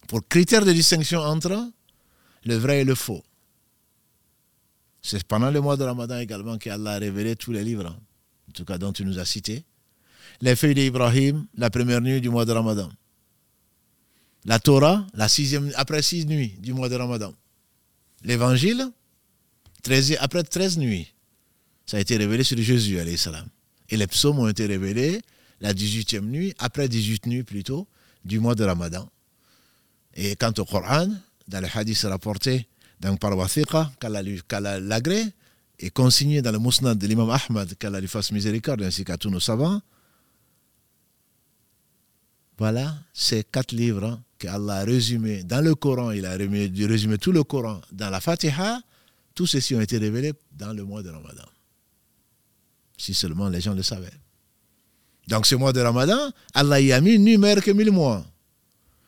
[0.09, 1.71] Pour critère de distinction entre
[2.45, 3.23] le vrai et le faux.
[5.03, 7.97] C'est pendant le mois de Ramadan également qu'Allah a révélé tous les livres
[8.51, 9.65] en tout cas dont tu nous as cité.
[10.41, 12.91] Les feuilles d'Ibrahim, la première nuit du mois de Ramadan.
[14.45, 17.33] La Torah, la sixième, après six nuits du mois de Ramadan.
[18.25, 18.91] L'évangile,
[20.19, 21.13] après treize nuits.
[21.87, 23.47] Ça a été révélé sur Jésus, salam.
[23.89, 25.21] Et les psaumes ont été révélés
[25.61, 27.87] la 18e nuit, après 18 nuits plutôt,
[28.25, 29.09] du mois de Ramadan.
[30.15, 31.09] Et quant au Coran,
[31.51, 32.67] dans le hadith rapporté
[33.01, 35.25] dans par Wathiqa, qu'Allah l'agré,
[35.79, 39.31] et consigné dans le Mousnad de l'imam Ahmad, qu'Allah lui fasse miséricorde, ainsi qu'à tous
[39.31, 39.81] nos savants,
[42.59, 47.43] voilà ces quatre livres qu'Allah a résumés dans le Coran, il a résumé tout le
[47.43, 48.81] Coran dans la Fatiha,
[49.35, 51.47] tous ceux-ci ont été révélés dans le mois de Ramadan.
[52.99, 54.13] Si seulement les gens le savaient.
[55.29, 58.27] Donc ce mois de Ramadan, Allah y a mis numéro que mille mois.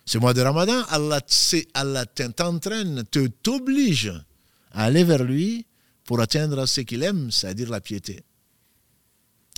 [0.05, 1.21] Ce mois de Ramadan, Allah,
[2.07, 4.13] t'entraîne, te t'oblige
[4.73, 5.67] à aller vers lui
[6.05, 8.25] pour atteindre ce qu'il aime, c'est-à-dire la piété.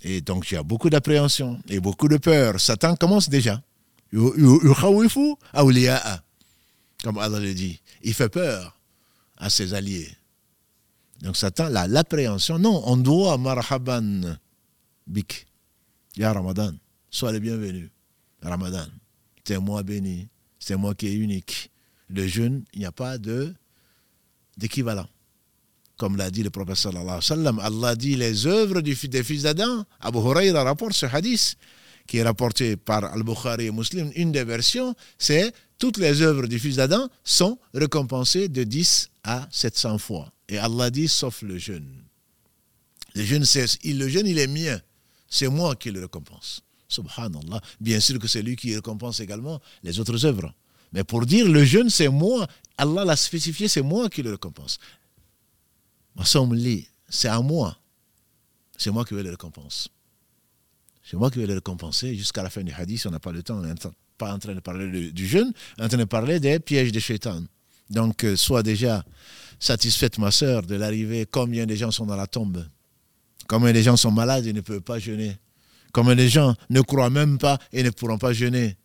[0.03, 2.61] Et donc il y a beaucoup d'appréhension et beaucoup de peur.
[2.61, 3.63] Satan commence déjà.
[4.13, 4.39] Comme
[7.19, 7.81] Allah le dit.
[8.03, 8.79] Il fait peur
[9.39, 10.11] à ses alliés.
[11.23, 14.37] Donc Satan, l'appréhension, non, on doit marhaban
[15.07, 15.47] bik.
[16.17, 16.73] Ya Ramadan,
[17.11, 17.91] sois le bienvenu.
[18.43, 18.87] Ramadan,
[19.43, 20.29] c'est moi béni,
[20.65, 21.71] c'est moi qui est unique.
[22.09, 23.19] Le jeûne, il n'y a pas
[24.57, 25.09] d'équivalent.
[25.97, 29.85] Comme l'a dit le professeur sallallahu alayhi wa Allah dit les œuvres des fils d'Adam.
[30.01, 31.57] Abu Huraira rapporte ce hadith
[32.07, 34.11] qui est rapporté par Al-Bukhari et Muslim.
[34.17, 39.47] Une des versions, c'est toutes les œuvres du fils d'Adam sont récompensées de 10 à
[39.51, 40.33] 700 fois.
[40.49, 42.03] Et Allah dit sauf le jeûne.
[43.15, 43.45] Le jeûne,
[43.85, 44.81] le jeûne, il est mien
[45.35, 46.63] c'est moi qui le récompense.
[47.81, 50.55] Bien sûr que c'est lui qui récompense également les autres œuvres.
[50.93, 52.47] Mais pour dire le jeûne, c'est moi,
[52.79, 54.79] Allah l'a spécifié, c'est moi qui le récompense.
[57.09, 57.77] C'est à moi.
[58.77, 59.89] C'est moi qui vais le récompenser.
[61.03, 63.05] C'est moi qui vais le récompenser jusqu'à la fin du hadith.
[63.07, 63.75] On n'a pas le temps, on n'est
[64.17, 66.93] pas en train de parler du jeûne, on est en train de parler des pièges
[66.93, 67.43] de shaitan.
[67.91, 69.05] Donc, euh, sois déjà
[69.59, 71.27] satisfaite, ma soeur, de l'arrivée.
[71.31, 72.67] Combien de gens sont dans la tombe?
[73.47, 75.37] Combien les gens sont malades et ne peuvent pas jeûner?
[75.95, 78.77] Combien les gens ne croient même pas et ne pourront pas jeûner.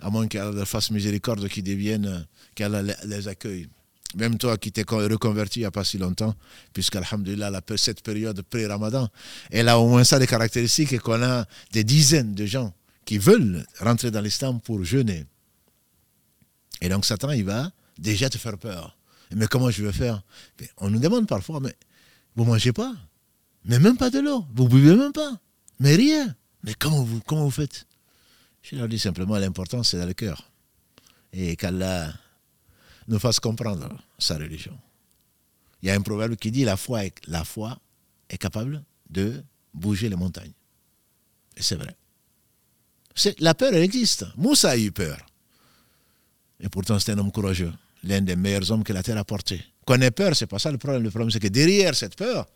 [0.00, 3.68] À moins leur fasse miséricorde, qu'ils deviennent, qu'elle les accueille.
[4.16, 6.34] Même toi qui t'es reconverti il n'y a pas si longtemps,
[6.72, 9.08] puisqu'Alhamdulillah, cette période pré-Ramadan,
[9.50, 13.64] elle a au moins ça des caractéristiques qu'on a des dizaines de gens qui veulent
[13.80, 15.26] rentrer dans l'islam pour jeûner.
[16.80, 18.96] Et donc Satan, il va déjà te faire peur.
[19.32, 20.22] Mais comment je vais faire?
[20.78, 21.76] On nous demande parfois, mais
[22.34, 22.94] vous mangez pas?
[23.64, 24.44] Mais même pas de l'eau?
[24.54, 25.38] Vous buvez même pas?
[25.78, 26.34] Mais rien?
[26.62, 27.86] Mais comment vous, comment vous faites?
[28.62, 30.50] Je leur dis simplement l'important, c'est dans le cœur.
[31.32, 32.12] Et qu'Allah
[33.06, 34.78] nous fasse comprendre sa religion.
[35.82, 37.78] Il y a un proverbe qui dit la foi est, la foi
[38.28, 39.42] est capable de
[39.72, 40.52] bouger les montagnes.
[41.56, 41.96] Et c'est vrai.
[43.38, 44.26] la peur, elle existe.
[44.36, 45.18] Moussa a eu peur.
[46.60, 47.72] Et pourtant, c'est un homme courageux.
[48.04, 49.64] L'un des meilleurs hommes que la terre a porté.
[49.84, 51.02] Qu'on ait peur, c'est pas ça le problème.
[51.02, 52.46] Le problème, c'est que derrière cette peur,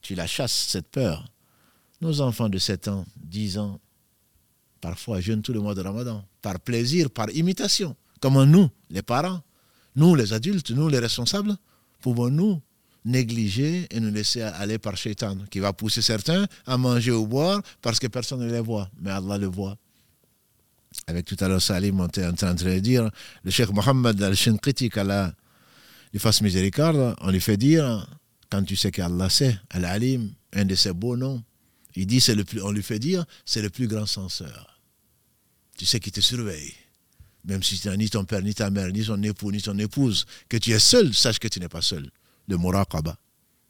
[0.00, 1.26] tu la chasses, cette peur.
[2.04, 3.80] Nos enfants de 7 ans, 10 ans,
[4.82, 7.96] parfois jeûnent tout le mois de Ramadan, par plaisir, par imitation.
[8.20, 9.40] Comment nous, les parents,
[9.96, 11.56] nous les adultes, nous les responsables,
[12.02, 12.60] pouvons-nous
[13.06, 17.62] négliger et nous laisser aller par Shaitan, qui va pousser certains à manger ou boire
[17.80, 19.78] parce que personne ne les voit, mais Allah le voit.
[21.06, 23.10] Avec tout à l'heure Salim, on était en train de dire,
[23.44, 25.32] le Cheikh Mohammed al-Shinqiti, qu'Allah
[26.12, 28.06] lui fasse miséricorde, on lui fait dire,
[28.50, 31.42] quand tu sais qu'Allah sait, Al-Alim, un de ses beaux noms,
[31.96, 32.24] il dit,
[32.62, 34.80] on lui fait dire, c'est le plus grand censeur.
[35.76, 36.74] Tu sais qu'il te surveille.
[37.44, 39.78] Même si tu n'as ni ton père, ni ta mère, ni ton époux, ni ton
[39.78, 42.10] épouse, que tu es seul, sache que tu n'es pas seul.
[42.48, 43.18] Le Muraqaba.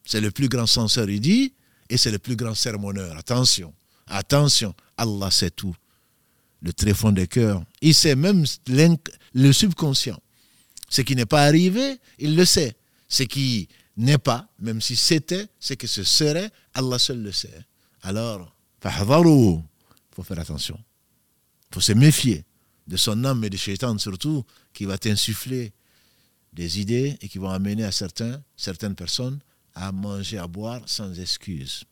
[0.05, 1.55] C'est le plus grand censeur, il dit,
[1.89, 3.17] et c'est le plus grand sermonneur.
[3.17, 3.75] Attention,
[4.07, 5.75] attention, Allah sait tout.
[6.63, 7.65] Le tréfonds des cœurs.
[7.83, 8.45] Il sait même
[9.35, 10.21] le subconscient.
[10.89, 12.77] Ce qui n'est pas arrivé, il le sait.
[13.09, 17.65] Ce qui n'est pas, même si c'était ce que ce serait, Allah seul le sait.
[18.05, 18.91] Alors, il
[20.15, 20.79] faut faire attention.
[21.71, 22.45] Il faut se méfier
[22.87, 25.73] de son âme et de shaitan surtout, qui va t'insuffler
[26.53, 29.41] des idées et qui vont amener à certains, certaines personnes
[29.75, 31.83] à manger, à boire sans excuse.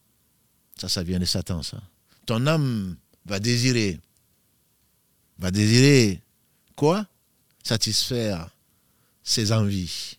[0.78, 1.82] Ça, ça vient de Satan, ça.
[2.26, 2.96] Ton âme
[3.26, 3.98] va désirer,
[5.38, 6.22] va désirer
[6.76, 7.06] quoi?
[7.64, 8.48] Satisfaire
[9.24, 10.18] ses envies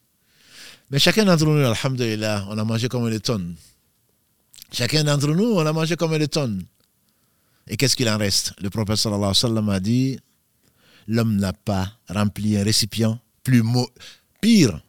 [0.93, 3.56] mais chacun d'entre nous, alhamdulillah, on a mangé comme une tonne.
[4.73, 6.65] Chacun d'entre nous, on a mangé comme une tonne.
[7.67, 8.53] Et qu'est-ce qu'il en reste?
[8.59, 10.19] Le prophète sallallahu sallam a dit
[11.07, 13.63] l'homme n'a pas rempli un récipient plus
[14.41, 14.81] pire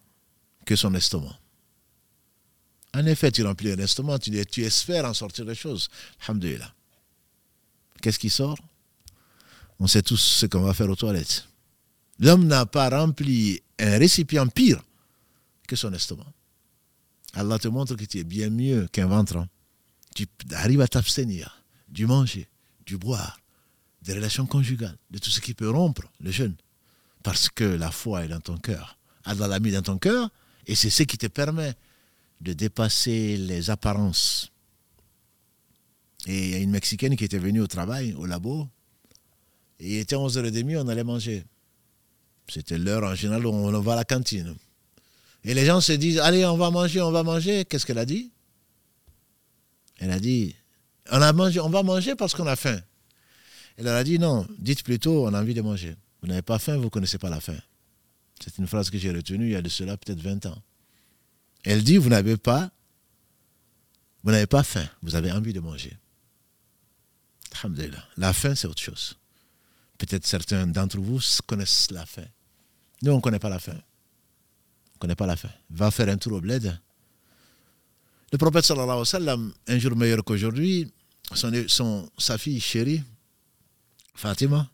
[0.65, 1.39] que son estomac.
[2.95, 5.89] En effet, tu remplis un instrument, tu, tu espères en sortir des choses.
[6.25, 6.73] Alhamdulillah.
[8.01, 8.57] Qu'est-ce qui sort?
[9.79, 11.47] On sait tous ce qu'on va faire aux toilettes.
[12.19, 14.81] L'homme n'a pas rempli un récipient pire
[15.67, 16.25] que son estomac.
[17.33, 19.45] Allah te montre que tu es bien mieux qu'un ventre.
[20.15, 22.47] Tu arrives à t'abstenir du manger,
[22.87, 23.39] du boire,
[24.01, 26.55] des relations conjugales, de tout ce qui peut rompre le jeûne.
[27.21, 28.97] Parce que la foi est dans ton cœur.
[29.25, 30.29] Allah l'a mis dans ton cœur
[30.65, 31.75] et c'est ce qui te permet
[32.41, 34.51] de dépasser les apparences.
[36.25, 38.67] Et il y a une Mexicaine qui était venue au travail, au labo,
[39.79, 41.43] et il était 11h30, on allait manger.
[42.47, 44.55] C'était l'heure en général où on va à la cantine.
[45.43, 47.65] Et les gens se disent, allez, on va manger, on va manger.
[47.65, 48.31] Qu'est-ce qu'elle a dit?
[49.97, 50.55] Elle a dit,
[51.11, 52.79] on, a mangé, on va manger parce qu'on a faim.
[53.77, 55.95] Elle a dit, non, dites plutôt, on a envie de manger.
[56.21, 57.57] Vous n'avez pas faim, vous ne connaissez pas la faim.
[58.43, 60.61] C'est une phrase que j'ai retenue il y a de cela peut-être 20 ans.
[61.63, 62.71] Elle dit, vous n'avez pas,
[64.23, 65.97] vous n'avez pas faim, vous avez envie de manger.
[68.17, 69.17] La faim, c'est autre chose.
[69.97, 72.25] Peut-être certains d'entre vous connaissent la faim.
[73.01, 73.77] Nous, on ne connaît pas la faim.
[73.77, 75.51] On ne connaît pas la faim.
[75.69, 76.77] Va faire un tour au bled.
[78.35, 80.91] Le prophète sallallahu alayhi wa sallam, un jour meilleur qu'aujourd'hui,
[81.33, 83.01] son, sa fille chérie,
[84.13, 84.69] Fatima,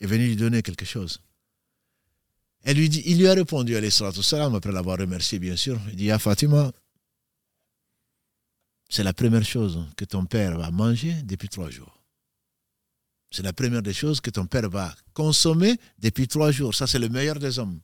[0.00, 1.20] est venue lui donner quelque chose.
[2.62, 5.78] Elle lui dit, il lui a répondu, après l'avoir remercié, bien sûr.
[5.90, 6.72] Il dit, à Fatima,
[8.88, 12.00] c'est la première chose que ton père va manger depuis trois jours.
[13.30, 16.74] C'est la première des choses que ton père va consommer depuis trois jours.
[16.74, 17.80] Ça, c'est le meilleur des hommes.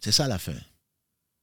[0.00, 0.60] C'est ça la faim.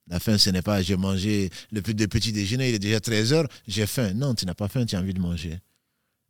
[0.07, 3.47] La faim, ce n'est pas j'ai mangé le petit déjeuner, il est déjà 13 heures,
[3.67, 4.13] j'ai faim.
[4.13, 5.59] Non, tu n'as pas faim, tu as envie de manger.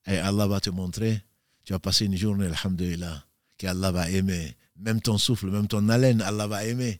[0.07, 1.21] Et Allah va te montrer,
[1.63, 3.23] tu vas passer une journée, alhamdulillah,
[3.57, 4.55] qu'Allah va aimer.
[4.77, 6.99] Même ton souffle, même ton haleine, Allah va aimer.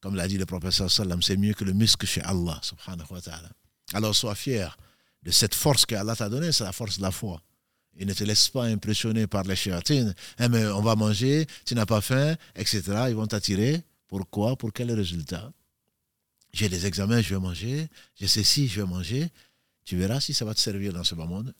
[0.00, 3.20] Comme l'a dit le professeur sallam, c'est mieux que le muscle chez Allah, subhanahu wa
[3.20, 3.50] ta'ala.
[3.92, 4.76] Alors sois fier
[5.22, 7.42] de cette force que Allah t'a donnée, c'est la force de la foi.
[7.96, 10.14] Et ne te laisse pas impressionner par les chéatines.
[10.38, 12.82] Eh, mais on va manger, tu n'as pas faim, etc.
[13.08, 13.82] Ils vont t'attirer.
[14.06, 14.56] Pourquoi?
[14.56, 15.52] Pour quel résultat?
[16.52, 17.88] J'ai des examens, je vais manger.
[18.16, 19.28] J'ai ceci, je vais manger.
[19.84, 21.54] Tu verras si ça va te servir dans ce bas monde.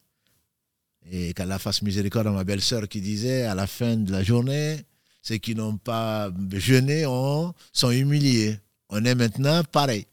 [1.11, 4.85] Et qu'Allah fasse miséricorde à ma belle-sœur qui disait à la fin de la journée,
[5.22, 8.59] ceux qui n'ont pas jeûné on, sont humiliés.
[8.90, 10.07] On est maintenant pareil.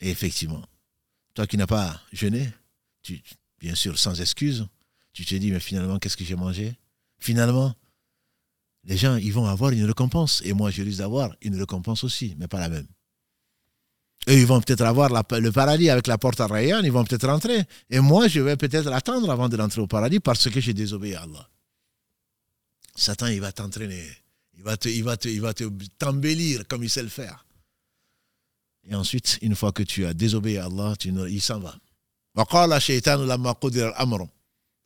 [0.00, 0.64] Et effectivement,
[1.34, 2.48] toi qui n'as pas jeûné,
[3.02, 3.20] tu,
[3.58, 4.66] bien sûr sans excuse,
[5.12, 6.76] tu te dis, mais finalement, qu'est-ce que j'ai mangé?
[7.18, 7.74] Finalement,
[8.84, 10.42] les gens, ils vont avoir une récompense.
[10.44, 12.86] Et moi, je risque d'avoir une récompense aussi, mais pas la même.
[14.28, 17.26] Eux, ils vont peut-être avoir le paradis avec la porte à Rayyan, ils vont peut-être
[17.26, 17.64] rentrer.
[17.88, 21.14] Et moi, je vais peut-être attendre avant de rentrer au paradis parce que j'ai désobéi
[21.14, 21.48] à Allah.
[22.94, 24.04] Satan, il va t'entraîner.
[24.56, 24.88] Il va te,
[25.52, 27.46] te t'embellir comme il sait le faire.
[28.90, 31.76] Et ensuite, une fois que tu as désobéi à Allah, tu, il s'en va.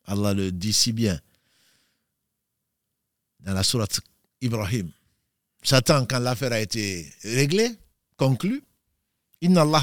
[0.04, 1.18] Allah le dit si bien
[3.40, 4.00] dans la sourate
[4.40, 4.90] Ibrahim.
[5.62, 7.70] Satan, quand l'affaire a été réglée,
[8.16, 8.62] conclue,
[9.42, 9.82] Inna Allah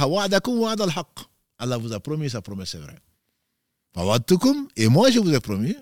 [1.60, 3.00] Allah vous a promis, sa promesse est vraie.
[4.78, 5.76] Et moi, je vous ai promis,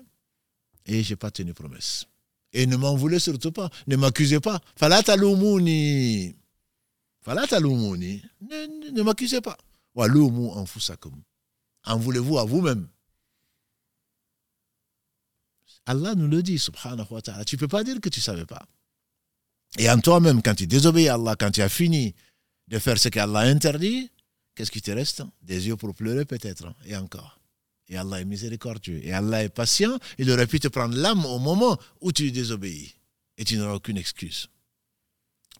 [0.84, 2.04] et je n'ai pas tenu promesse.
[2.52, 4.60] Et ne m'en voulez surtout pas, ne m'accusez pas.
[4.74, 6.34] Falatalumuni.
[7.20, 8.22] Falatalumuni.
[8.40, 9.56] Ne, ne m'accusez pas.
[9.94, 11.14] Walumu anfusakum.
[11.86, 12.88] En voulez-vous à vous-même?
[15.86, 17.44] Allah nous le dit, subhanahu wa ta'ala.
[17.44, 18.66] Tu ne peux pas dire que tu ne savais pas.
[19.78, 22.14] Et en toi-même, quand tu désobéis à Allah, quand tu as fini
[22.68, 24.10] de faire ce qu'Allah interdit,
[24.54, 25.22] qu'est-ce qui te reste?
[25.42, 27.38] Des yeux pour pleurer peut-être, et encore.
[27.88, 29.00] Et Allah est miséricordieux.
[29.02, 29.98] Et Allah est patient.
[30.18, 32.94] Il aurait pu te prendre l'âme au moment où tu désobéis.
[33.38, 34.48] Et tu n'auras aucune excuse.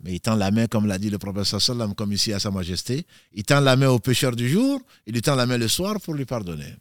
[0.03, 2.51] Mais il tend la main, comme l'a dit le prophète sallam, comme ici à Sa
[2.51, 3.07] Majesté.
[3.33, 6.01] Il tend la main au pécheur du jour, il lui tend la main le soir
[6.01, 6.75] pour lui pardonner.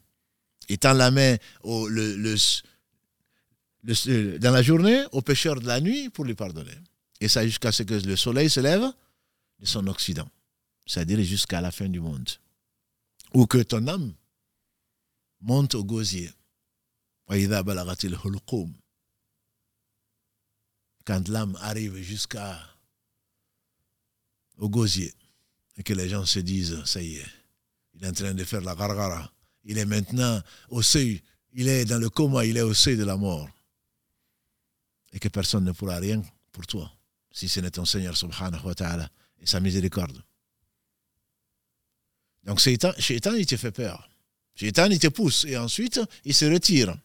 [0.70, 2.36] Il tend la main au, le,
[4.38, 6.76] dans la journée au pécheur de la nuit pour lui pardonner.
[7.22, 8.84] Et ça jusqu'à ce que le soleil se lève
[9.60, 10.30] de son occident.
[10.86, 12.30] C'est-à-dire jusqu'à la fin du monde.
[13.34, 14.13] Ou que ton âme
[15.41, 16.32] monte au gosier.
[21.06, 22.60] Quand l'âme arrive jusqu'à
[24.58, 25.13] au gosier
[25.75, 27.25] et que les gens se disent, ça y est,
[27.94, 29.32] il est en train de faire la gargara.
[29.65, 31.21] Il est maintenant au seuil,
[31.52, 33.50] il est dans le coma, il est au seuil de la mort.
[35.12, 36.92] Et que personne ne pourra rien pour toi,
[37.32, 39.10] si ce n'est ton Seigneur subhanahu wa ta'ala
[39.42, 40.21] et sa miséricorde.
[42.44, 42.94] Donc Shaitan,
[43.35, 44.10] il te fait peur.
[44.56, 46.98] Shaitan, il te pousse et ensuite, il se retire.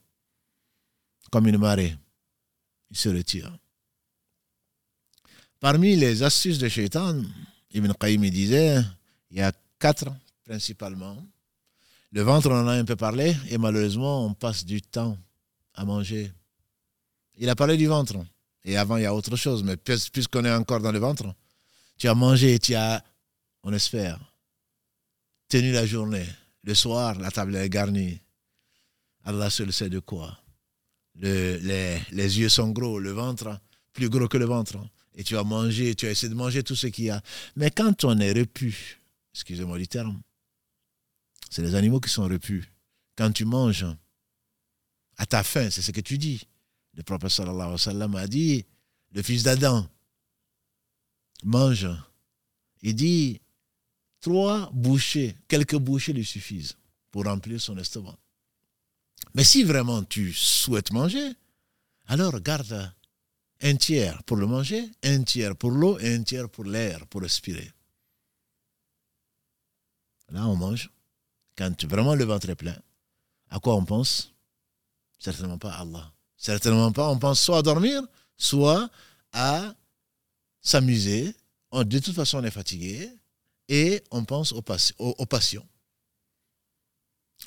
[1.30, 1.97] Comme une marée.
[2.91, 3.57] Il se retire.
[5.59, 7.22] Parmi les astuces de Shaitan,
[7.72, 8.83] Ibn Qayyim disait
[9.30, 10.12] Il y a quatre
[10.45, 11.16] principalement.
[12.11, 15.16] Le ventre, on en a un peu parlé, et malheureusement, on passe du temps
[15.74, 16.30] à manger.
[17.39, 18.16] Il a parlé du ventre.
[18.64, 21.35] Et avant, il y a autre chose, mais puisqu'on est encore dans le ventre,
[22.03, 23.01] tu as mangé, tu as,
[23.63, 24.19] on espère,
[25.49, 26.27] tenu la journée.
[26.65, 28.21] Le soir, la table est garnie.
[29.23, 30.37] Allah seul sait de quoi.
[31.15, 33.57] les, les, yeux sont gros, le ventre
[33.93, 34.85] plus gros que le ventre.
[35.15, 37.23] Et tu as mangé, tu as essayé de manger tout ce qu'il y a.
[37.55, 39.01] Mais quand on est repu,
[39.33, 40.21] excusez-moi du terme,
[41.51, 42.65] c'est les animaux qui sont repus.
[43.17, 43.87] Quand tu manges,
[45.19, 46.49] à ta faim, c'est ce que tu dis.
[46.95, 48.67] Le prophète sallallahu alayhi wa sallam a dit,
[49.13, 49.87] le fils d'Adam
[51.43, 51.88] mange.
[52.82, 53.40] Il dit,
[54.20, 56.76] trois bouchées, quelques bouchées lui suffisent
[57.11, 58.16] pour remplir son estomac.
[59.34, 61.32] Mais si vraiment tu souhaites manger,
[62.07, 62.93] alors garde
[63.62, 67.22] un tiers pour le manger, un tiers pour l'eau et un tiers pour l'air, pour
[67.22, 67.70] respirer.
[70.30, 70.90] Là, on mange.
[71.57, 72.76] Quand vraiment le ventre est plein,
[73.51, 74.32] à quoi on pense?
[75.18, 76.11] Certainement pas à Allah.
[76.36, 77.09] Certainement pas.
[77.11, 78.03] On pense soit à dormir,
[78.36, 78.90] soit
[79.32, 79.74] à
[80.63, 81.35] s'amuser.
[81.73, 83.11] De toute façon, on est fatigué
[83.69, 85.67] et on pense aux, passions.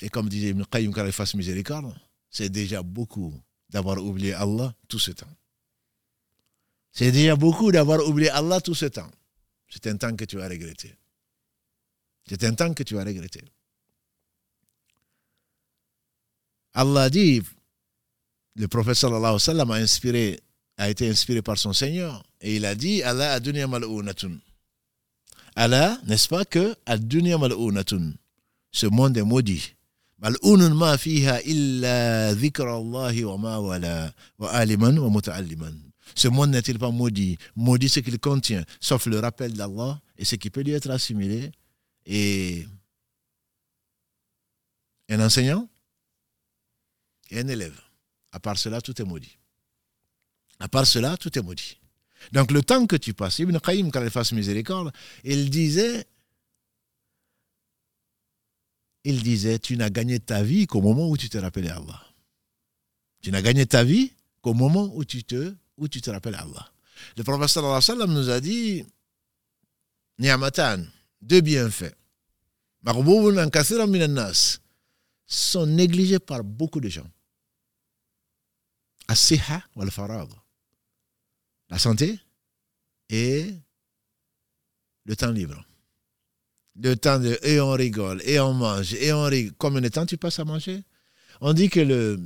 [0.02, 1.94] Et comme disait Ibn Qayyim, quand il fasse miséricorde,
[2.30, 3.32] c'est déjà beaucoup
[3.70, 5.34] d'avoir oublié Allah tout ce temps.
[6.92, 9.10] C'est déjà beaucoup d'avoir oublié Allah tout ce temps.
[9.68, 10.94] C'est un temps que tu vas regretter.
[12.26, 13.44] C'est un temps que tu vas regretter.
[16.74, 17.42] Allah dit,
[18.56, 19.38] le prophète sallallahu
[19.70, 20.40] a, inspiré,
[20.76, 22.22] a été inspiré par son Seigneur.
[22.40, 23.66] Et il a dit, Allah adunya.
[25.54, 27.38] Allah, n'est-ce pas que adunya.
[28.72, 29.74] Ce monde est maudit.
[30.18, 35.22] Mal'ounun ma fiha illa wa ma wala wa aliman wa.
[36.14, 37.36] Ce monde n'est-il pas maudit?
[37.54, 41.50] Maudit ce qu'il contient, sauf le rappel d'Allah et ce qui peut lui être assimilé.
[42.06, 42.66] Et
[45.08, 45.68] un enseignant
[47.30, 47.78] et un élève.
[48.32, 49.36] À part cela, tout est maudit.
[50.60, 51.78] À part cela, tout est maudit.
[52.32, 54.92] Donc le temps que tu passes, Ibn Qayyim, quand il fasse miséricorde,
[55.24, 56.06] il disait,
[59.04, 62.02] il disait, tu n'as gagné ta vie qu'au moment où tu te rappelais Allah.
[63.22, 66.70] Tu n'as gagné ta vie qu'au moment où tu te où tu te rappelles Allah.
[67.16, 68.84] Le prophète sallallahu alayhi wa sallam nous a dit
[70.18, 70.84] Ni'amatan,
[71.20, 71.94] deux bienfaits.
[75.26, 77.10] sont négligés par beaucoup de gens.
[79.08, 80.28] As-siha wal farag.
[81.68, 82.18] La santé
[83.08, 83.54] et
[85.04, 85.64] le temps libre.
[86.78, 89.54] Le temps de et on rigole, et on mange, et on rigole.
[89.56, 90.82] Combien de temps tu passes à manger?
[91.40, 92.20] On dit que le,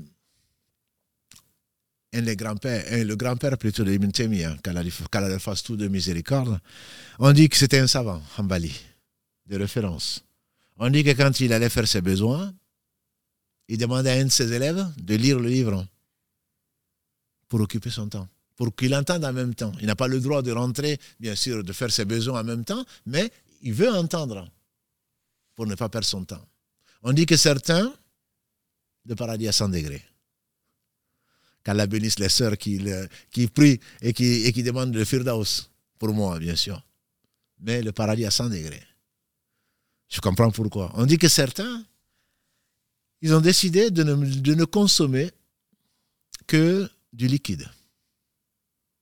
[2.12, 4.90] un des grands-pères, le grand-père plutôt de Ibn Taymiyyah, il
[5.38, 6.60] fasse tout de miséricorde,
[7.18, 8.74] on dit que c'était un savant, Hambali,
[9.46, 10.24] de référence.
[10.78, 12.52] On dit que quand il allait faire ses besoins,
[13.68, 15.86] il demandait à un de ses élèves de lire le livre
[17.48, 18.28] pour occuper son temps,
[18.60, 19.72] pour qu'il entende en même temps.
[19.80, 22.62] Il n'a pas le droit de rentrer, bien sûr, de faire ses besoins en même
[22.62, 23.32] temps, mais
[23.62, 24.46] il veut entendre
[25.54, 26.46] pour ne pas perdre son temps.
[27.02, 27.90] On dit que certains,
[29.06, 30.04] le paradis à 100 degrés
[31.64, 32.78] qu'Allah bénisse les sœurs qui,
[33.54, 36.86] prient et qui, demandent le firdaus, pour moi, bien sûr.
[37.60, 38.82] Mais le paradis à 100 degrés.
[40.10, 40.92] Je comprends pourquoi.
[40.96, 41.82] On dit que certains,
[43.22, 45.30] ils ont décidé de ne consommer
[46.46, 47.66] que du liquide.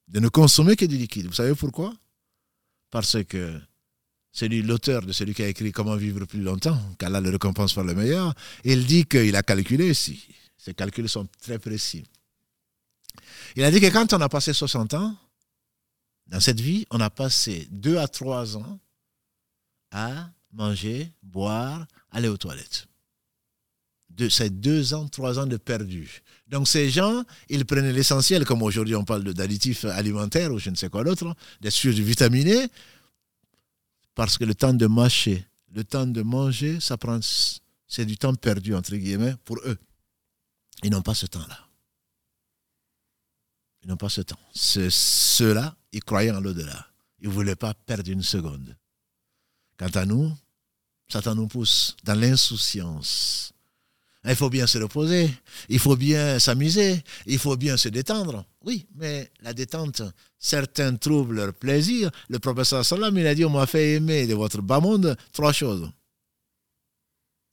[0.09, 1.27] De ne consommer que du liquide.
[1.27, 1.95] Vous savez pourquoi?
[2.91, 3.61] Parce que
[4.33, 7.85] celui, l'auteur de celui qui a écrit Comment vivre plus longtemps, qu'Allah le récompense par
[7.85, 8.35] le meilleur,
[8.65, 10.25] il dit qu'il a calculé, si,
[10.57, 12.05] ses calculs sont très précis.
[13.57, 15.17] Il a dit que quand on a passé 60 ans,
[16.27, 18.79] dans cette vie, on a passé 2 à 3 ans
[19.91, 22.88] à manger, boire, aller aux toilettes.
[24.31, 26.23] C'est deux ans, trois ans de perdu.
[26.49, 30.75] Donc ces gens, ils prenaient l'essentiel, comme aujourd'hui on parle d'additifs alimentaires ou je ne
[30.75, 32.67] sais quoi d'autre, des sucres vitaminés,
[34.15, 37.21] parce que le temps de mâcher, le temps de manger, ça prend,
[37.87, 39.79] c'est du temps perdu, entre guillemets, pour eux.
[40.83, 41.59] Ils n'ont pas ce temps-là.
[43.83, 44.39] Ils n'ont pas ce temps.
[44.53, 46.87] Ceux-là, ils croyaient en l'au-delà.
[47.21, 48.77] Ils ne voulaient pas perdre une seconde.
[49.77, 50.33] Quant à nous,
[51.09, 53.53] Satan nous pousse dans l'insouciance.
[54.25, 55.31] Il faut bien se reposer,
[55.69, 58.45] il faut bien s'amuser, il faut bien se détendre.
[58.65, 60.03] Oui, mais la détente,
[60.39, 62.11] certains trouvent leur plaisir.
[62.29, 65.53] Le professeur Salam, il a dit, on m'a fait aimer de votre bas monde trois
[65.53, 65.91] choses.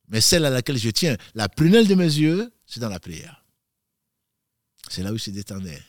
[0.07, 3.43] Mais celle à laquelle je tiens, la prunelle de mes yeux, c'est dans la prière.
[4.89, 5.81] C'est là où il se détendait.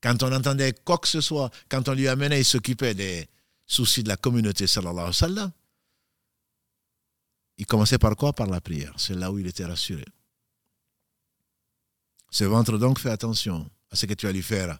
[0.00, 3.28] Quand on entendait quoi que ce soit, quand on lui amenait, il s'occupait des
[3.66, 5.52] soucis de la communauté, sallallahu alayhi wa sallam.
[7.58, 8.32] il commençait par quoi?
[8.32, 8.94] Par la prière.
[8.96, 10.04] C'est là où il était rassuré.
[12.30, 14.78] Ce ventre donc fait attention à ce que tu vas lui faire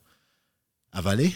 [0.92, 1.32] avaler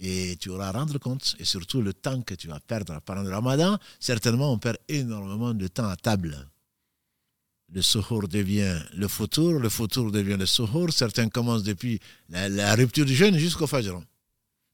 [0.00, 3.00] et tu auras à rendre compte et surtout le temps que tu vas perdre.
[3.04, 6.48] Pendant le ramadan, certainement on perd énormément de temps à table.
[7.70, 10.90] Le sohor devient le fautour, le fautour devient le sohor.
[10.92, 12.00] Certains commencent depuis
[12.30, 14.00] la, rupture du jeûne jusqu'au fajr.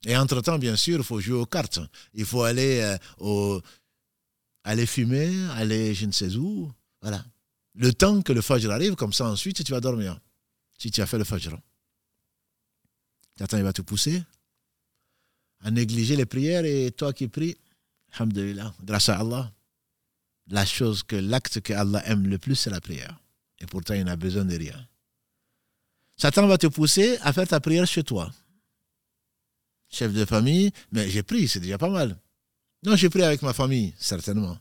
[0.06, 1.80] Et entre-temps, bien sûr, il faut jouer aux cartes.
[2.12, 3.60] Il faut aller, euh,
[4.62, 6.70] aller fumer, aller je ne sais où.
[7.00, 7.24] Voilà.
[7.74, 10.20] Le temps que le fajr arrive, comme ça ensuite tu vas dormir.
[10.84, 11.58] Si tu as fait le fajr.
[13.40, 14.22] Attends, il va te pousser
[15.60, 17.56] à négliger les prières et toi qui pries,
[18.12, 19.50] alhamdulillah, grâce à Allah,
[20.48, 23.18] la chose que l'acte que Allah aime le plus, c'est la prière.
[23.60, 24.86] Et pourtant, il n'a besoin de rien.
[26.18, 28.30] Satan va te pousser à faire ta prière chez toi.
[29.88, 32.20] Chef de famille, mais j'ai pris, c'est déjà pas mal.
[32.82, 34.58] Non, j'ai pris avec ma famille, certainement.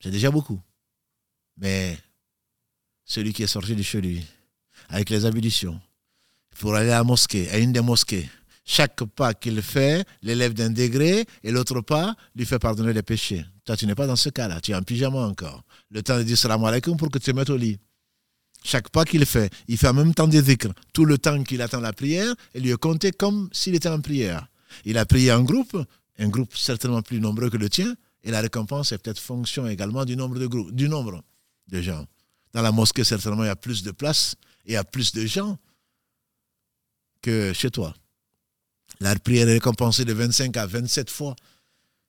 [0.00, 0.60] C'est déjà beaucoup.
[1.58, 1.96] Mais
[3.04, 4.26] celui qui est sorti de chez lui,
[4.90, 5.80] avec les ablutions,
[6.58, 8.28] pour aller à la mosquée, à une des mosquées,
[8.64, 13.44] chaque pas qu'il fait l'élève d'un degré et l'autre pas lui fait pardonner les péchés.
[13.64, 14.60] Toi, tu n'es pas dans ce cas-là.
[14.60, 15.64] Tu es en pyjama encore.
[15.90, 17.78] Le temps de dire salam alaikum pour que tu te mettes au lit.
[18.62, 20.68] Chaque pas qu'il fait, il fait en même temps des dhikr.
[20.92, 24.00] Tout le temps qu'il attend la prière, il lui est compté comme s'il était en
[24.00, 24.46] prière.
[24.84, 25.76] Il a prié en groupe,
[26.18, 30.04] un groupe certainement plus nombreux que le tien, et la récompense est peut-être fonction également
[30.04, 31.24] du nombre de groupes, du nombre
[31.68, 32.06] de gens.
[32.52, 34.36] Dans la mosquée, certainement, il y a plus de place
[34.66, 35.58] et a plus de gens
[37.22, 37.94] que chez toi.
[39.00, 41.36] La prière est récompensée de 25 à 27 fois,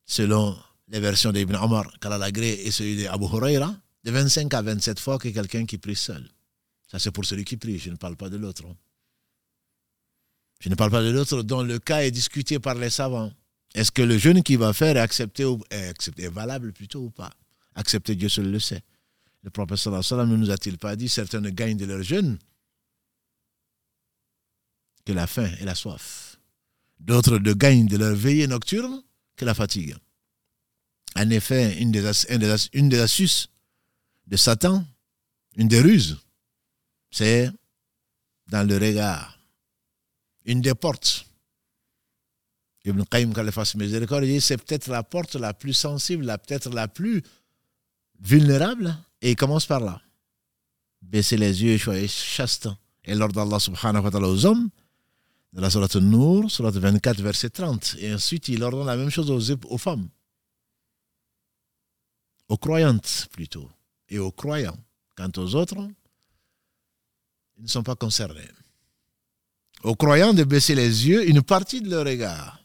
[0.05, 5.17] selon les versions d'Ibn Omar, Kalalagré et celui d'Abu Huraira, de 25 à 27 fois
[5.17, 6.27] que quelqu'un qui prie seul.
[6.89, 8.63] Ça, c'est pour celui qui prie, je ne parle pas de l'autre.
[10.59, 13.31] Je ne parle pas de l'autre dont le cas est discuté par les savants.
[13.73, 17.31] Est-ce que le jeûne qu'il va faire est accepté, ou, est valable plutôt ou pas?
[17.75, 18.83] Accepter, Dieu seul le sait.
[19.43, 22.37] Le prophète sallallahu ne nous a-t-il pas dit certains ne gagnent de leur jeûne
[25.05, 26.37] que la faim et la soif.
[26.99, 29.01] D'autres ne gagnent de leur veillée nocturne
[29.35, 29.95] que la fatigue.
[31.15, 32.05] En effet, une des,
[32.99, 33.49] astuces
[34.27, 34.85] de Satan,
[35.57, 36.19] une des ruses,
[37.09, 37.51] c'est
[38.47, 39.37] dans le regard.
[40.45, 41.25] Une des portes.
[42.85, 43.33] Ibn Qayyim
[43.75, 47.21] Miséricorde dit c'est peut-être la porte la plus sensible, peut-être la plus
[48.19, 50.01] vulnérable, et il commence par là.
[51.01, 52.69] Baisser les yeux, soyez chaste.
[53.03, 54.69] Et l'ordre d'Allah subhanahu wa ta'ala aux hommes,
[55.53, 57.97] dans la Surat Nour, Surat 24, verset 30.
[57.99, 60.07] Et ensuite, il ordonne la même chose aux, aux femmes.
[62.47, 63.69] Aux croyantes, plutôt.
[64.09, 64.77] Et aux croyants.
[65.15, 65.77] Quant aux autres,
[67.57, 68.47] ils ne sont pas concernés.
[69.83, 72.63] Aux croyants de baisser les yeux, une partie de leur regard.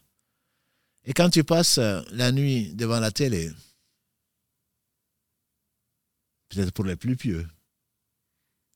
[1.03, 1.79] Et quand tu passes
[2.11, 3.51] la nuit devant la télé,
[6.49, 7.47] peut-être pour les plus pieux,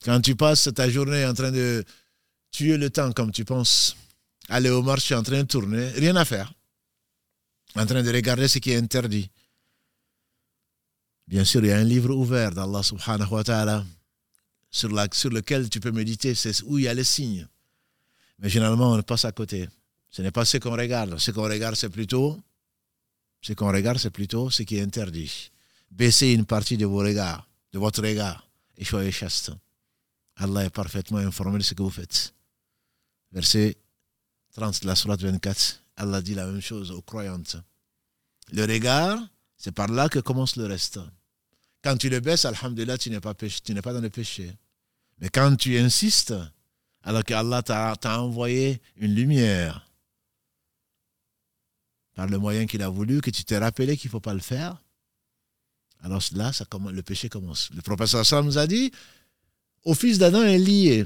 [0.03, 1.83] quand tu passes ta journée en train de
[2.51, 3.95] tuer le temps comme tu penses,
[4.49, 6.53] aller au marché en train de tourner, rien à faire,
[7.75, 9.29] en train de regarder ce qui est interdit.
[11.27, 13.85] Bien sûr, il y a un livre ouvert d'Allah subhanahu wa ta'ala
[14.69, 17.47] sur, lequel tu peux méditer, c'est où il y a les signes.
[18.39, 19.69] Mais généralement, on passe à côté.
[20.09, 21.17] Ce n'est pas ce qu'on regarde.
[21.19, 22.39] Ce qu'on regarde, c'est plutôt,
[23.41, 25.51] ce qu'on regarde, c'est plutôt ce qui est interdit.
[25.89, 28.47] Baissez une partie de vos regards, de votre regard,
[28.77, 29.51] et soyez chaste.
[30.35, 32.33] Allah est parfaitement informé de ce que vous faites.
[33.31, 33.77] Verset
[34.53, 37.57] 30 de la Surat 24, Allah dit la même chose aux croyantes.
[38.51, 39.19] Le regard,
[39.57, 40.99] c'est par là que commence le reste.
[41.83, 44.51] Quand tu le baisses, Alhamdulillah, tu n'es pas, tu n'es pas dans le péché.
[45.19, 46.33] Mais quand tu insistes,
[47.03, 49.87] alors qu'Allah t'a envoyé une lumière
[52.13, 54.41] par le moyen qu'il a voulu, que tu t'es rappelé qu'il ne faut pas le
[54.41, 54.83] faire,
[56.03, 56.51] alors là,
[56.91, 57.69] le péché commence.
[57.75, 58.91] Le professeur Sam nous a dit,
[59.85, 61.05] au fils d'Adam est lié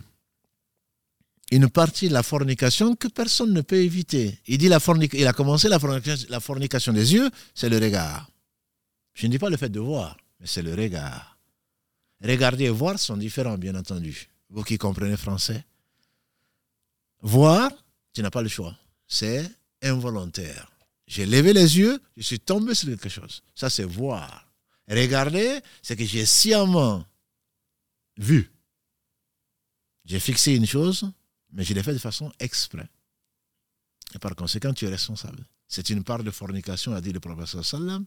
[1.52, 4.40] une partie de la fornication que personne ne peut éviter.
[4.48, 4.80] Il dit la
[5.14, 8.30] il a commencé la fornication, la fornication des yeux, c'est le regard.
[9.14, 11.38] Je ne dis pas le fait de voir, mais c'est le regard.
[12.24, 14.30] Regarder et voir sont différents, bien entendu.
[14.50, 15.64] Vous qui comprenez français.
[17.22, 17.72] Voir,
[18.14, 18.76] tu n'as pas le choix.
[19.08, 19.50] C'est
[19.84, 20.72] involontaire.
[21.08, 23.44] J'ai levé les yeux, je suis tombé sur quelque chose.
[23.54, 24.45] Ça, c'est voir.
[24.88, 27.06] Regarder, c'est que j'ai sciemment
[28.18, 28.52] vu.
[30.06, 31.12] J'ai fixé une chose,
[31.52, 32.88] mais je l'ai fait de façon exprès.
[34.14, 35.46] Et par conséquent, tu es responsable.
[35.68, 38.06] C'est une part de fornication, a dit le professeur Sallam,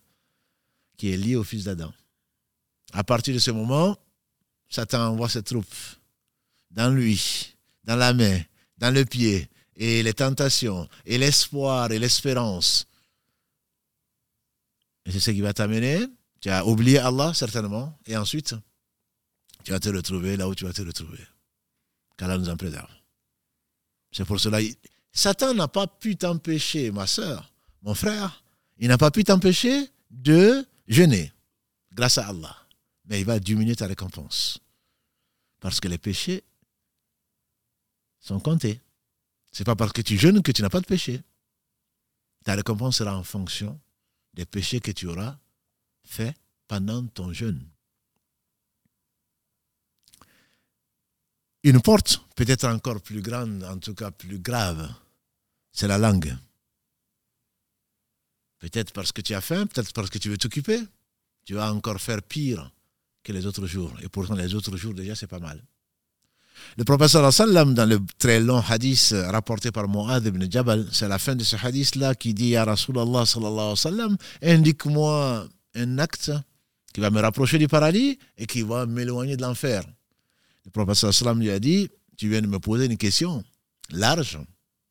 [0.96, 1.92] qui est liée au fils d'Adam.
[2.92, 3.96] À partir de ce moment,
[4.68, 5.74] Satan envoie ses troupes
[6.70, 7.54] dans lui,
[7.84, 8.40] dans la main,
[8.78, 12.86] dans le pied, et les tentations, et l'espoir, et l'espérance.
[15.04, 16.06] Et c'est ce qui va t'amener,
[16.40, 18.54] Tu as oublié Allah, certainement, et ensuite,
[19.64, 21.24] tu vas te retrouver là où tu vas te retrouver.
[22.16, 22.90] Qu'Allah nous en préserve.
[24.12, 24.58] C'est pour cela,
[25.12, 28.42] Satan n'a pas pu t'empêcher, ma soeur, mon frère,
[28.78, 31.32] il n'a pas pu t'empêcher de jeûner,
[31.92, 32.56] grâce à Allah.
[33.06, 34.58] Mais il va diminuer ta récompense.
[35.60, 36.44] Parce que les péchés
[38.20, 38.80] sont comptés.
[39.50, 41.22] Ce n'est pas parce que tu jeûnes que tu n'as pas de péché.
[42.44, 43.80] Ta récompense sera en fonction
[44.34, 45.36] des péchés que tu auras
[46.08, 46.34] faits
[46.66, 47.62] pendant ton jeûne.
[51.64, 54.88] Une porte, peut-être encore plus grande, en tout cas plus grave,
[55.72, 56.36] c'est la langue.
[58.58, 60.80] Peut-être parce que tu as faim, peut-être parce que tu veux t'occuper.
[61.44, 62.70] Tu vas encore faire pire
[63.22, 63.92] que les autres jours.
[64.02, 65.62] Et pourtant, les autres jours, déjà, c'est pas mal.
[66.76, 71.18] Le professeur sallam, dans le très long hadith rapporté par Mu'adh ibn Jabal, c'est la
[71.18, 76.32] fin de ce hadith-là qui dit à Rasulallah sallallahu alayhi wa sallam, indique-moi un acte
[76.92, 79.84] qui va me rapprocher du paradis et qui va m'éloigner de l'enfer.
[80.64, 83.44] Le professeur sallam lui a dit, tu viens de me poser une question
[83.90, 84.38] large,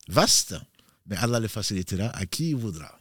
[0.08, 0.54] vaste,
[1.06, 2.98] mais Allah le facilitera à qui il voudra.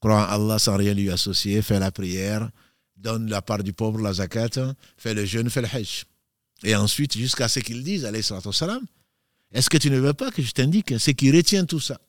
[0.00, 2.50] Crois en Allah sans rien lui associer, fais la prière,
[2.96, 6.04] donne la part du pauvre, la zakat, fais le jeûne, fais le hajj.
[6.64, 8.08] Et ensuite, jusqu'à ce qu'ils disent,
[8.52, 8.84] salam,
[9.52, 12.00] est-ce que tu ne veux pas que je t'indique ce qui retient tout ça?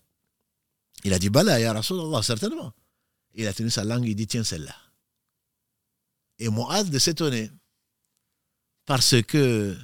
[1.03, 2.73] Il a dit, Bala, Rasulallah, certainement.
[3.33, 4.75] Il a tenu sa langue, il dit, tiens celle-là.
[6.39, 7.49] Et hâte de s'étonner,
[8.85, 9.77] parce que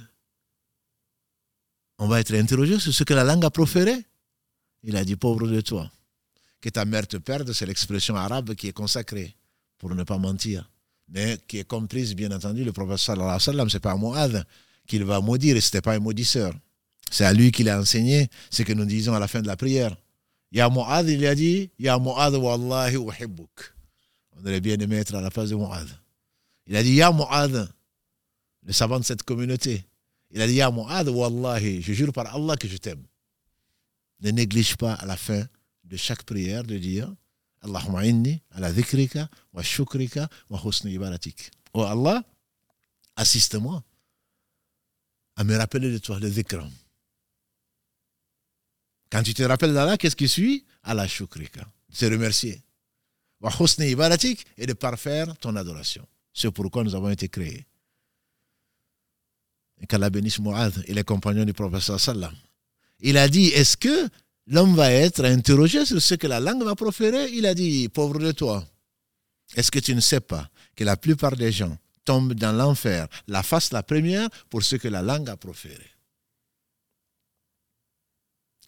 [1.98, 3.94] on va être interrogé sur ce que la langue a proféré.
[4.82, 5.90] Il a dit, pauvre de toi,
[6.60, 9.36] que ta mère te perde, c'est l'expression arabe qui est consacrée,
[9.78, 10.70] pour ne pas mentir
[11.10, 14.44] mais qui est comprise, bien entendu, le prophète sallallahu alayhi wa sallam, c'est pas Mu'adh
[14.86, 16.54] qu'il va maudire, ce n'était pas un maudisseur.
[17.10, 19.56] C'est à lui qu'il a enseigné ce que nous disons à la fin de la
[19.56, 19.94] prière.
[20.52, 23.74] Il a dit, Ya Mu'adh, wallahi uhibbuk.
[24.36, 25.88] On aurait bien aimé être à la place de Mu'adh.
[26.66, 27.68] Il a dit, Ya Mu'adh,
[28.62, 29.84] le savant de cette communauté.
[30.30, 33.04] Il a dit, Ya Mu'adh, wallahi, je jure par Allah que je t'aime.
[34.20, 35.44] Ne néglige pas à la fin
[35.84, 37.12] de chaque prière de dire,
[37.62, 41.50] ala dhikrika wa shukrika wa husni ibadatik.
[41.72, 42.22] Oh Allah,
[43.16, 43.82] assiste-moi
[45.36, 46.66] à me rappeler de toi, le dhikr.
[49.10, 50.64] Quand tu te rappelles d'Allah, qu'est-ce qui suit?
[50.82, 51.66] Allah shukrika.
[51.92, 52.62] Se remercier.
[54.56, 56.06] Et de parfaire ton adoration.
[56.32, 57.66] C'est pourquoi nous avons été créés.
[59.80, 62.34] Et qu'Allah bénisse Mu'adh et les compagnons du prophète sallam.
[63.00, 64.08] Il a dit, est-ce que
[64.46, 67.30] l'homme va être interrogé sur ce que la langue va proférer?
[67.32, 68.64] Il a dit, pauvre de toi,
[69.56, 73.42] est-ce que tu ne sais pas que la plupart des gens tombent dans l'enfer, la
[73.42, 75.89] face la première, pour ce que la langue a proféré?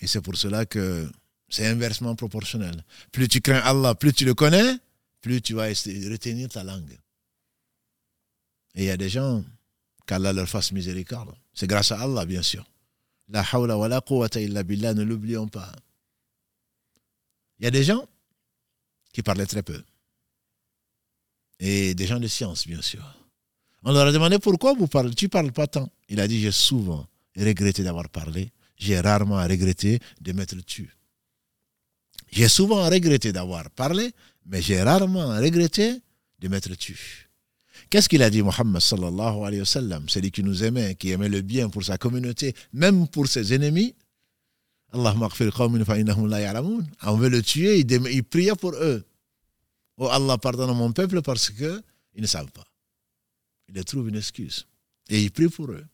[0.02, 1.10] Et c'est pour cela que
[1.48, 2.84] c'est inversement proportionnel.
[3.12, 4.76] Plus tu crains Allah, plus tu le connais,
[5.20, 6.98] plus tu vas retenir ta langue.
[8.74, 9.44] Et il y a des gens
[10.06, 11.34] qu'Allah leur fasse miséricorde.
[11.54, 12.68] C'est grâce à Allah, bien sûr.
[13.28, 15.72] La hawla wa la quwwata illa billah, ne l'oublions pas.
[17.60, 18.04] Il y a des gens
[19.12, 19.84] qui parlaient très peu.
[21.60, 23.04] Et des gens de science, bien sûr.
[23.84, 25.88] On leur a demandé pourquoi vous parlez, tu parles pas tant?
[26.08, 28.50] Il a dit J'ai souvent regretté d'avoir parlé,
[28.82, 30.90] j'ai rarement regretté de m'être tu.
[32.30, 34.12] J'ai souvent regretté d'avoir parlé,
[34.46, 36.00] mais j'ai rarement regretté
[36.40, 37.28] de m'être tu.
[37.88, 40.08] Qu'est-ce qu'il a dit, Mohammed sallallahu alayhi wa sallam?
[40.08, 43.94] Celui qui nous aimait, qui aimait le bien pour sa communauté, même pour ses ennemis.
[44.94, 45.02] On
[47.16, 49.04] veut le tuer, il, il priait pour eux.
[49.96, 51.82] Oh Allah, pardonne mon peuple parce qu'ils
[52.16, 52.66] ne savent pas.
[53.68, 54.66] Il trouve une excuse.
[55.08, 55.84] Et il prie pour eux.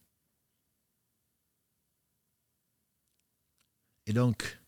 [4.08, 4.58] Et donc,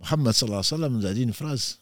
[0.00, 1.80] Mohammed sallallahu alayhi wa sallam nous a dit une phrase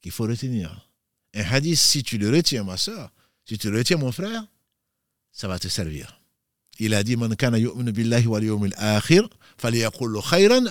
[0.00, 0.88] qu'il faut retenir.
[1.34, 3.12] Un hadith, si tu le retiens, ma soeur,
[3.44, 4.42] si tu retiens mon frère,
[5.32, 6.18] ça va te servir.
[6.78, 9.28] Il a dit Man kana billahi wal akhir,
[9.60, 10.64] khayran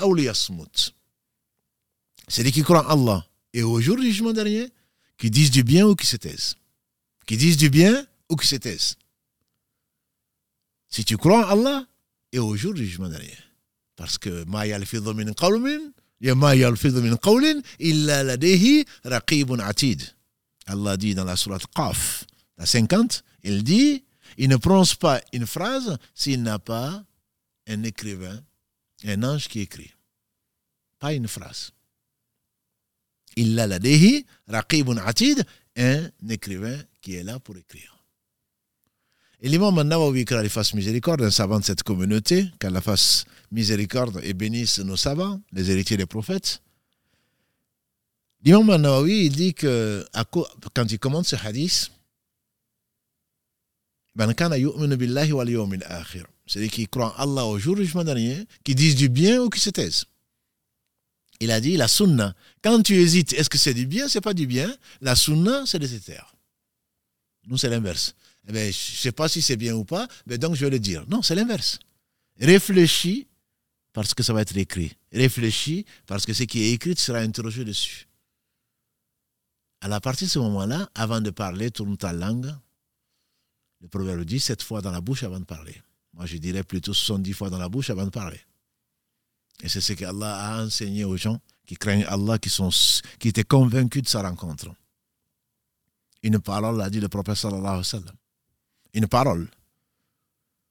[2.28, 4.72] qui croient en Allah et au jour du jugement dernier,
[5.18, 6.56] qui disent du bien ou qui se taisent.
[7.28, 8.96] Qui disent du bien ou qui se taisent.
[10.90, 11.86] Si tu crois en Allah
[12.32, 13.38] et au jour du jugement dernier.
[14.04, 14.44] Parce que
[17.80, 20.02] illa ladayhi raqibun atid.
[20.66, 22.26] Allah dit dans la sourate Qaf
[22.58, 24.04] la 50, il dit,
[24.38, 27.02] il ne prononce pas une phrase s'il n'a pas
[27.66, 28.44] un écrivain,
[29.06, 29.94] un ange qui écrit.
[31.00, 31.72] Pas une phrase.
[33.38, 35.46] Il a la dehi, raqibun atid,
[35.78, 37.94] un écrivain qui est là pour écrire.
[39.46, 44.34] Et l'imam Nawawi, qu'Allah fasse miséricorde, un savant de cette communauté, qu'Allah fasse miséricorde et
[44.34, 46.62] bénisse nos savants, les héritiers des prophètes,
[48.46, 50.06] L'imam Nawawi, il dit que
[50.74, 51.92] quand il commente ce hadith,
[56.46, 59.50] c'est-à-dire qui croient en Allah au jour du jugement dernier, qui disent du bien ou
[59.50, 60.06] qui se taisent.
[61.40, 62.36] Il a dit la sunna.
[62.62, 64.76] Quand tu hésites, est-ce que c'est du bien, c'est pas du bien?
[65.02, 66.36] La sunna, c'est de se taire.
[67.48, 68.14] Nous, c'est l'inverse.
[68.48, 70.72] Eh ben, je ne sais pas si c'est bien ou pas, mais donc je vais
[70.72, 71.06] le dire.
[71.08, 71.80] Non, c'est l'inverse.
[72.40, 73.28] Réfléchis
[73.94, 74.98] parce que ça va être écrit.
[75.12, 78.08] Réfléchis parce que ce qui est écrit sera interrogé dessus.
[79.82, 82.54] À partir de ce moment-là, avant de parler, tourne ta langue.
[83.82, 85.76] Le proverbe dit sept fois dans la bouche avant de parler.
[86.14, 88.40] Moi, je dirais plutôt 70 fois dans la bouche avant de parler.
[89.62, 92.70] Et c'est ce qu'Allah a enseigné aux gens qui craignent Allah, qui, sont,
[93.20, 94.74] qui étaient convaincus de sa rencontre.
[96.22, 98.16] Une parole, a dit le prophète sallallahu alayhi wa sallam.
[98.94, 99.50] Une parole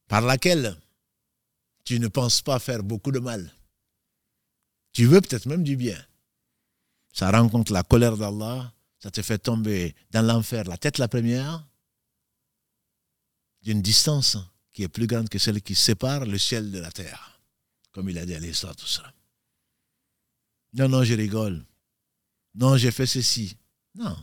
[0.08, 0.76] par laquelle
[1.84, 3.52] tu ne penses pas faire beaucoup de mal.
[4.92, 5.98] Tu veux peut-être même du bien.
[7.12, 11.66] Ça rencontre la colère d'Allah, ça te fait tomber dans l'enfer la tête la première,
[13.62, 14.36] d'une distance
[14.72, 17.40] qui est plus grande que celle qui sépare le ciel de la terre,
[17.90, 19.12] comme il a dit à l'histoire, tout ça.
[20.74, 21.64] Non, non, je rigole.
[22.54, 23.56] Non, j'ai fait ceci.
[23.94, 24.16] Non,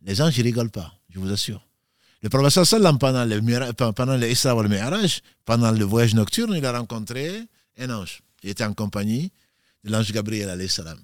[0.00, 1.64] les gens, ne rigolent pas, je vous assure.
[2.22, 3.40] Le professeur Sallam, pendant le,
[3.72, 7.48] pendant le pendant le voyage nocturne, il a rencontré
[7.78, 8.22] un ange.
[8.42, 9.32] Il était en compagnie
[9.82, 11.00] de l'ange Gabriel, salam.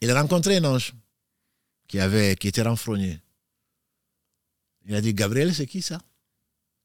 [0.00, 0.92] Il a rencontré un ange
[1.88, 3.20] qui, avait, qui était renfrogné.
[4.86, 5.98] Il a dit, Gabriel, c'est qui ça?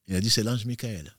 [0.07, 1.13] Il a dit c'est l'ange Michael.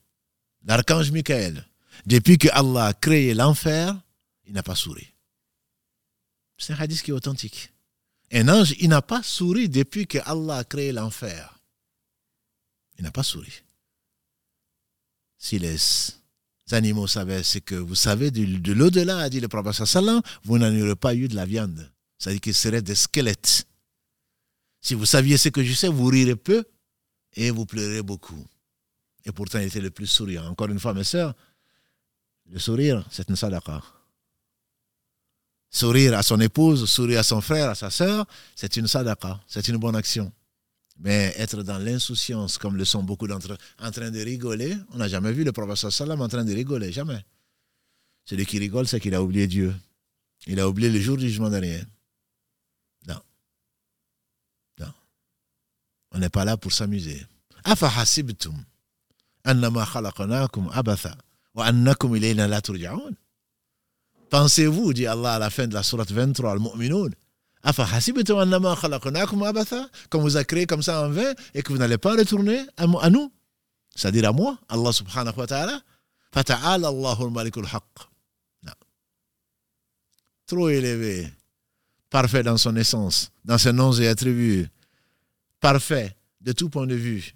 [0.65, 1.67] L'archange Michael.
[2.07, 3.99] Depuis que Allah a créé l'enfer,
[4.47, 5.07] il n'a pas souri.
[6.57, 7.73] C'est un hadith qui est authentique.
[8.33, 11.60] Un ange, il n'a pas souri depuis que Allah a créé l'enfer.
[13.01, 13.51] Il n'a pas souri.
[15.39, 15.79] Si les
[16.71, 20.69] animaux savaient ce que vous savez de, l'au-delà, a dit le prophète sallam, vous n'en
[20.79, 21.91] aurez pas eu de la viande.
[22.19, 23.67] C'est-à-dire qu'il serait des squelettes.
[24.83, 26.63] Si vous saviez ce que je sais, vous rirez peu
[27.33, 28.47] et vous pleurez beaucoup.
[29.25, 30.47] Et pourtant, il était le plus souriant.
[30.47, 31.35] Encore une fois, mes sœurs,
[32.51, 33.83] le sourire, c'est une sadaqa.
[35.71, 39.69] Sourire à son épouse, sourire à son frère, à sa sœur, c'est une sadaqa, c'est
[39.69, 40.31] une bonne action.
[41.01, 44.99] Mais être dans l'insouciance, comme le sont beaucoup d'entre eux, en train de rigoler, on
[44.99, 47.25] n'a jamais vu le professeur Salam en train de rigoler, jamais.
[48.27, 49.75] Celui qui rigole, c'est qu'il a oublié Dieu.
[50.47, 51.81] Il a oublié le jour du jugement dernier.
[53.09, 53.21] Non.
[54.79, 54.93] Non.
[56.13, 57.27] On n'est pas là pour s'amuser.
[57.65, 58.63] Afa hasibtum
[64.31, 67.11] Pensez-vous, dit Allah à la fin de la sourate 23, Al-Mu'minun,
[70.11, 73.11] qu'on vous a créé comme ça en vain et que vous n'allez pas retourner à
[73.11, 73.33] nous,
[73.95, 75.83] c'est-à-dire à moi, Allah subhanahu wa ta'ala,
[76.33, 77.85] fata'ala Allahul malikul haqq.
[80.47, 81.33] Trop élevé,
[82.09, 84.67] parfait dans son essence, dans ses noms et attributs,
[85.61, 87.35] parfait de tout point de vue,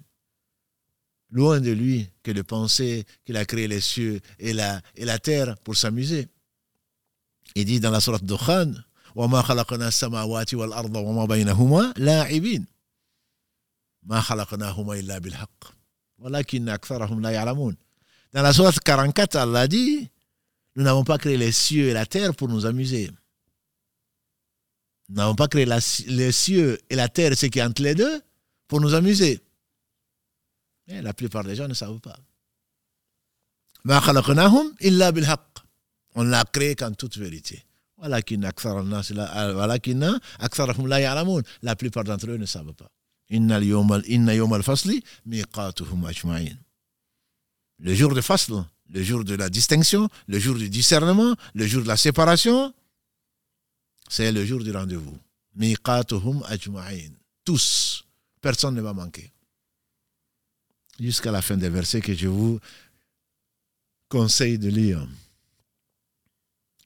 [1.31, 5.19] Loin de lui que de penser qu'il a créé les cieux et la, et la
[5.19, 6.27] terre pour s'amuser.
[7.55, 8.71] Il dit dans la sourate Dukhan,
[9.15, 12.65] وما خلقنا السماوات والأرض وما بينهما لاعبين
[14.03, 15.75] ما خلقناهما إلا بالحق
[16.17, 17.77] ولكن أكثرهم لا يعلمون
[18.33, 20.09] Dans la sourate 44, Allah dit,
[20.75, 23.09] nous n'avons pas créé les cieux et la terre pour nous amuser.
[25.07, 28.21] Nous n'avons pas créé les cieux et la terre, ce qui est entre les deux,
[28.67, 29.39] pour nous amuser.
[30.87, 32.17] Mais la plupart des gens ne savent pas.
[36.15, 37.63] On l'a créé qu'en toute vérité.
[41.61, 42.91] La plupart d'entre eux ne savent pas.
[47.79, 51.83] Le jour de fasl, le jour de la distinction, le jour du discernement, le jour
[51.83, 52.73] de la séparation,
[54.09, 55.17] c'est le jour du rendez-vous.
[57.43, 58.05] Tous.
[58.41, 59.31] Personne ne va manquer
[60.99, 62.59] jusqu'à la fin des versets que je vous
[64.09, 65.07] conseille de lire.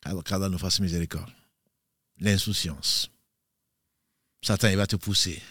[0.02, 1.32] Qu'Allah nous fasse miséricorde.
[2.20, 3.10] L'insouciance.
[4.41, 5.41] Satan, il va te pousser.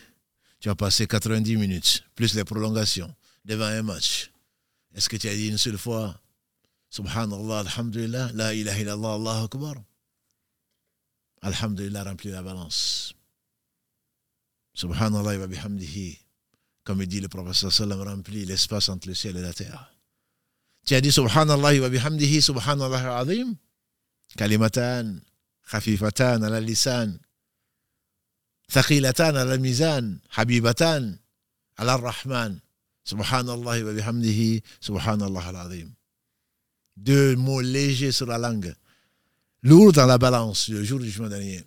[0.60, 4.30] Tu vas passer 90 minutes, plus les prolongations, devant un match.
[4.94, 6.20] Est-ce que tu as dit une seule fois
[6.90, 9.74] Subhanallah, Alhamdulillah, La ilaha illallah, Allah Akbar?
[11.42, 13.14] Alhamdulillah, remplis la balance.
[14.74, 16.18] Subhanallah wa bihamdihi
[16.88, 19.92] comme dit le professeur sallam, remplit l'espace entre le ciel et la terre.
[20.86, 23.54] Tu as dit Subhanallah wa bihamdihi, Subhanallah azim,
[24.38, 25.20] كلمتان
[25.62, 27.18] خفيفتان على اللسان
[28.70, 31.18] ثقيلتان على الميزان حبيبتان
[31.78, 32.58] على الرحمن.
[33.04, 35.94] سبحان الله وبحمده سبحان الله العظيم.
[36.96, 38.76] دو مو ليجي سور لا
[39.62, 41.64] لور دان لا بالانس لو جور دو جمان دانيي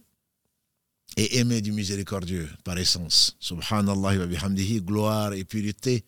[1.17, 6.03] اي ايمي دو ميزيريكورديو بار اسونس سبحان الله وبحمده غلوار اي purité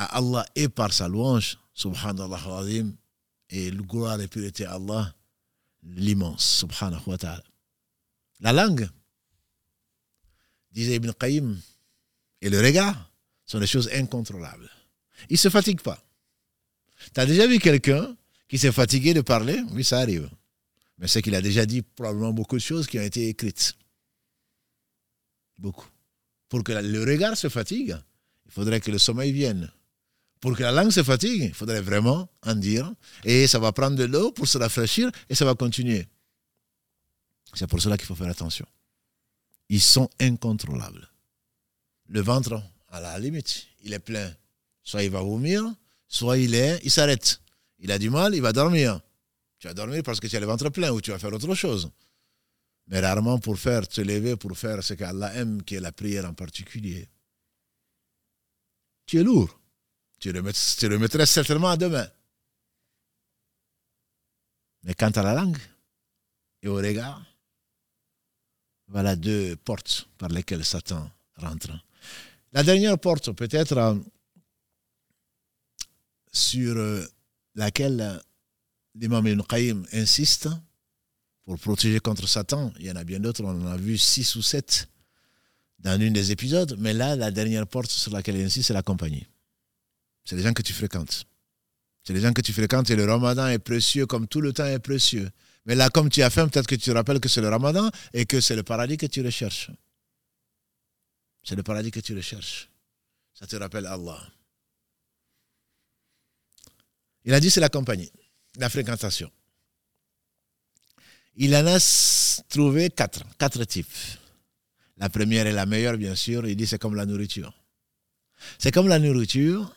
[0.00, 1.56] à الله اي par sa louange.
[1.74, 2.96] سبحان الله العظيم
[3.50, 5.14] et gloire et pureté Allah,
[5.82, 6.58] l'immense.
[6.58, 7.44] Subhanahu wa ta'ala.
[8.40, 8.88] La langue,
[10.70, 11.58] disait Ibn Qayyim,
[12.40, 13.10] et le regard
[13.44, 14.70] sont des choses incontrôlables.
[15.28, 16.02] Il ne se fatigue pas.
[17.12, 18.16] Tu as déjà vu quelqu'un
[18.48, 19.60] qui s'est fatigué de parler?
[19.72, 20.30] Oui, ça arrive.
[20.98, 23.76] Mais c'est qu'il a déjà dit probablement beaucoup de choses qui ont été écrites.
[25.56, 25.88] Beaucoup.
[26.48, 27.96] Pour que le regard se fatigue,
[28.46, 29.70] il faudrait que le sommeil vienne.
[30.40, 32.92] Pour que la langue se fatigue, il faudrait vraiment en dire.
[33.24, 36.06] Et ça va prendre de l'eau pour se rafraîchir et ça va continuer.
[37.54, 38.66] C'est pour cela qu'il faut faire attention.
[39.68, 41.08] Ils sont incontrôlables.
[42.06, 44.34] Le ventre, à la limite, il est plein.
[44.82, 45.62] Soit il va vomir,
[46.06, 47.40] soit il est, il s'arrête.
[47.78, 49.00] Il a du mal, il va dormir.
[49.58, 51.54] Tu vas dormir parce que tu as le ventre plein ou tu vas faire autre
[51.54, 51.90] chose.
[52.86, 56.24] Mais rarement pour faire, te lever pour faire ce qu'Allah aime, qui est la prière
[56.24, 57.08] en particulier.
[59.04, 59.57] Tu es lourd.
[60.18, 60.42] Tu le,
[60.78, 62.08] tu le mettrais certainement à demain.
[64.82, 65.58] Mais quant à la langue
[66.62, 67.22] et au regard,
[68.88, 71.70] voilà deux portes par lesquelles Satan rentre.
[72.52, 73.94] La dernière porte, peut-être, euh,
[76.32, 77.04] sur euh,
[77.54, 78.20] laquelle
[78.94, 80.48] l'imam Ibn Qayyim insiste
[81.44, 82.72] pour protéger contre Satan.
[82.78, 84.88] Il y en a bien d'autres, on en a vu six ou sept
[85.78, 88.82] dans une des épisodes, mais là, la dernière porte sur laquelle il insiste, c'est la
[88.82, 89.26] compagnie.
[90.28, 91.24] C'est les gens que tu fréquentes.
[92.04, 94.66] C'est les gens que tu fréquentes et le ramadan est précieux comme tout le temps
[94.66, 95.30] est précieux.
[95.64, 97.90] Mais là, comme tu as faim, peut-être que tu te rappelles que c'est le ramadan
[98.12, 99.70] et que c'est le paradis que tu recherches.
[101.42, 102.68] C'est le paradis que tu recherches.
[103.32, 104.20] Ça te rappelle Allah.
[107.24, 108.12] Il a dit c'est la compagnie,
[108.58, 109.30] la fréquentation.
[111.36, 111.78] Il en a
[112.50, 113.96] trouvé quatre, quatre types.
[114.98, 116.46] La première est la meilleure, bien sûr.
[116.46, 117.54] Il dit c'est comme la nourriture.
[118.58, 119.74] C'est comme la nourriture,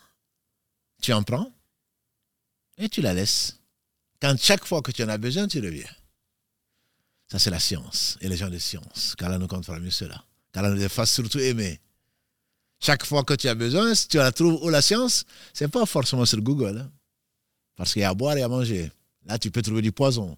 [1.02, 1.52] tu en prends
[2.78, 3.60] et tu la laisses.
[4.22, 5.90] Quand chaque fois que tu en as besoin, tu reviens.
[7.32, 9.16] Ça, c'est la science et les gens de science.
[9.18, 10.24] Qu'Allah nous compte mieux cela.
[10.52, 11.80] Qu'Allah nous fasse surtout aimer.
[12.80, 15.24] Chaque fois que tu as besoin, si tu la trouves où la science,
[15.54, 16.80] ce n'est pas forcément sur Google.
[16.80, 16.92] Hein.
[17.76, 18.92] Parce qu'il y a à boire et à manger.
[19.26, 20.38] Là, tu peux trouver du poison.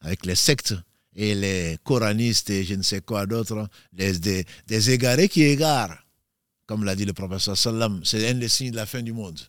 [0.00, 0.74] Avec les sectes
[1.14, 5.98] et les coranistes et je ne sais quoi d'autre, des, des égarés qui égarent.
[6.66, 9.40] Comme l'a dit le professeur Salam, c'est un des signes de la fin du monde.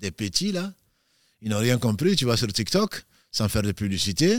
[0.00, 0.72] Des petits, là,
[1.42, 2.16] ils n'ont rien compris.
[2.16, 4.38] Tu vas sur TikTok, sans faire de publicité.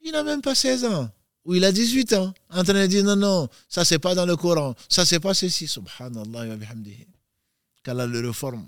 [0.00, 1.10] Il n'a même pas 16 ans.
[1.44, 2.32] Ou il a 18 ans.
[2.50, 4.74] En train de dire non, non, ça c'est pas dans le Coran.
[4.88, 5.68] Ça c'est pas ceci.
[5.68, 6.56] Subhanallah wa.
[7.82, 8.66] Qu'Allah le réforme.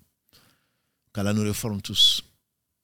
[1.12, 2.22] Qu'Allah nous réforme tous.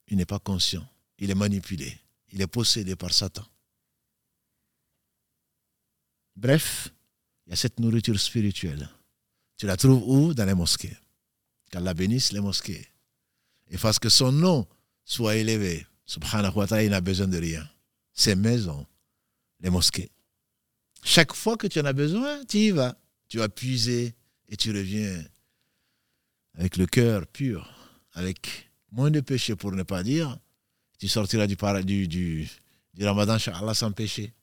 [0.07, 0.87] Il n'est pas conscient.
[1.19, 1.97] Il est manipulé.
[2.31, 3.45] Il est possédé par Satan.
[6.37, 6.87] Bref,
[7.45, 8.89] il y a cette nourriture spirituelle.
[9.57, 10.33] Tu la trouves où?
[10.33, 10.97] Dans les mosquées.
[11.69, 12.87] Qu'Allah bénisse les mosquées
[13.71, 14.67] et fasse que son nom
[15.03, 15.85] soit élevé.
[16.05, 17.67] Subhanahu wa ta'ala, il n'a besoin de rien.
[18.13, 18.85] Ses maisons,
[19.61, 20.11] les mosquées.
[21.03, 22.95] Chaque fois que tu en as besoin, tu y vas.
[23.27, 24.13] Tu vas puiser
[24.49, 25.23] et tu reviens
[26.55, 27.73] avec le cœur pur,
[28.13, 30.37] avec moins de péché pour ne pas dire.
[30.99, 31.55] Tu sortiras du,
[32.07, 32.47] du,
[32.93, 34.33] du, ramadan, Allah sans péché.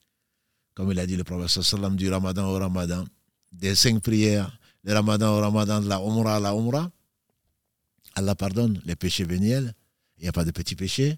[0.73, 3.05] Comme il a dit le prophète sallam, du ramadan au ramadan,
[3.51, 6.91] des cinq prières, du ramadan au ramadan, de la umrah à la umrah.
[8.19, 9.73] Allah pardonne les péchés véniels,
[10.17, 11.17] il n'y a pas de petits péchés,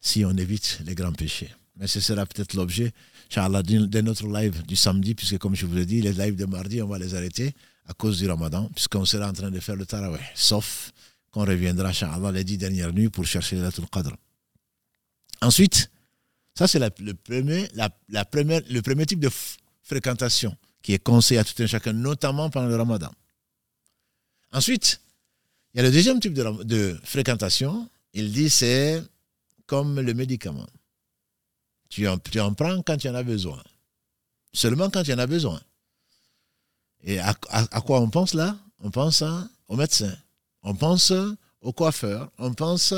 [0.00, 1.54] si on évite les grands péchés.
[1.76, 2.92] Mais ce sera peut-être l'objet,
[3.30, 6.82] de notre live du samedi, puisque comme je vous l'ai dit, les lives de mardi,
[6.82, 7.54] on va les arrêter
[7.86, 10.18] à cause du ramadan, puisqu'on sera en train de faire le tarawih.
[10.34, 10.92] Sauf
[11.30, 14.16] qu'on reviendra, Inch'Allah, les dix dernières nuits pour chercher le Qadr.
[15.40, 15.90] Ensuite,
[16.54, 17.68] ça c'est le premier
[19.06, 19.30] type de
[19.82, 23.12] fréquentation qui est conseillé à tout un chacun, notamment pendant le ramadan.
[24.52, 25.00] Ensuite,
[25.74, 27.88] il y a le deuxième type de, fréquentation.
[28.14, 29.02] Il dit c'est
[29.66, 30.66] comme le médicament.
[31.88, 33.62] Tu en, prends quand tu en as besoin.
[34.52, 35.60] Seulement quand tu en as besoin.
[37.04, 38.58] Et à, quoi on pense là?
[38.80, 39.22] On pense
[39.68, 40.16] au médecin.
[40.62, 41.12] On pense
[41.60, 42.30] au coiffeur.
[42.38, 42.94] On pense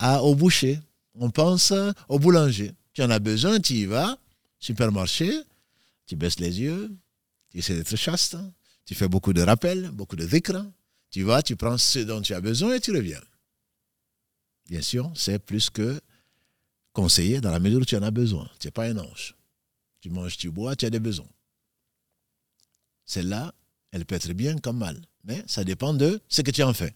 [0.00, 0.80] au boucher.
[1.14, 1.72] On pense
[2.08, 2.72] au boulanger.
[2.94, 4.18] Tu en as besoin, tu y vas.
[4.58, 5.42] Supermarché.
[6.06, 6.90] Tu baisses les yeux.
[7.50, 8.36] Tu essaies d'être chaste.
[8.86, 10.64] Tu fais beaucoup de rappels, beaucoup de dhikr.
[11.10, 13.20] Tu vas, tu prends ce dont tu as besoin et tu reviens.
[14.68, 16.00] Bien sûr, c'est plus que
[16.92, 18.48] conseiller dans la mesure où tu en as besoin.
[18.58, 19.34] Tu n'es pas un ange.
[20.00, 21.28] Tu manges, tu bois, tu as des besoins.
[23.06, 23.54] Celle-là,
[23.90, 26.94] elle peut être bien comme mal, mais ça dépend de ce que tu en fais.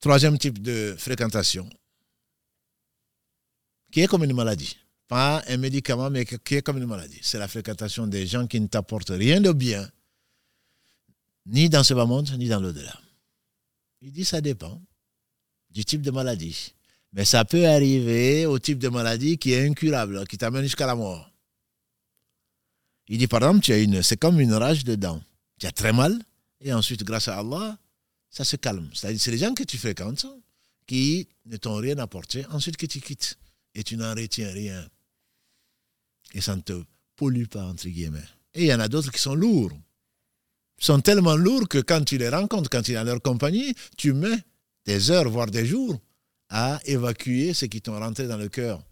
[0.00, 1.68] Troisième type de fréquentation,
[3.92, 4.76] qui est comme une maladie.
[5.06, 7.20] pas un médicament, mais qui est comme une maladie.
[7.22, 9.88] C'est la fréquentation des gens qui ne t'apportent rien de bien,
[11.46, 12.98] ni dans ce bas monde, ni dans l'au-delà.
[14.04, 14.82] Il dit ça dépend
[15.70, 16.74] du type de maladie.
[17.14, 20.94] Mais ça peut arriver au type de maladie qui est incurable, qui t'amène jusqu'à la
[20.94, 21.32] mort.
[23.08, 25.22] Il dit par exemple, tu as une, c'est comme une rage de dents.
[25.58, 26.22] Tu as très mal,
[26.60, 27.78] et ensuite, grâce à Allah,
[28.28, 28.90] ça se calme.
[28.92, 30.26] C'est-à-dire, c'est les gens que tu fréquentes
[30.86, 33.38] qui ne t'ont rien apporté, ensuite que tu quittes.
[33.74, 34.86] Et tu n'en retiens rien.
[36.34, 36.84] Et ça ne te
[37.16, 38.28] pollue pas, entre guillemets.
[38.52, 39.72] Et il y en a d'autres qui sont lourds.
[40.78, 44.12] Sont tellement lourds que quand tu les rencontres, quand tu es dans leur compagnie, tu
[44.12, 44.38] mets
[44.84, 46.00] des heures, voire des jours,
[46.48, 48.82] à évacuer ce qui t'ont rentré dans le cœur.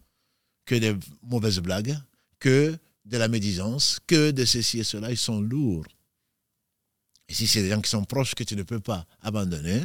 [0.65, 1.97] Que des mauvaises blagues,
[2.39, 2.75] que
[3.05, 5.85] de la médisance, que de ceci et cela, ils sont lourds.
[7.27, 9.81] Et si c'est des gens qui sont proches que tu ne peux pas abandonner,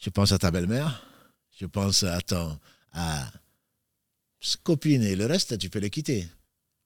[0.00, 1.06] je pense à ta belle-mère,
[1.58, 2.58] je pense à ton
[2.92, 3.30] à
[4.62, 6.28] copine et le reste, tu peux les quitter.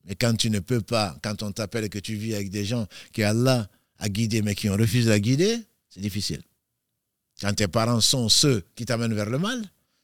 [0.04, 2.64] Mais quand tu ne peux pas, quand on t'appelle et que tu vis avec des
[2.64, 3.68] gens qui Allah
[3.98, 6.42] a guidé mais qui ont refusé de guider, c'est difficile.
[7.40, 9.62] Quand tes parents sont ceux qui t'amènent vers le mal,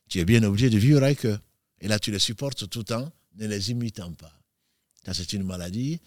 [0.08, 1.38] tu es bien obligé de vivre avec eux.
[1.80, 4.32] Et là, tu les supportes tout en ne les imitant pas.
[5.04, 6.00] Quand c'est une maladie,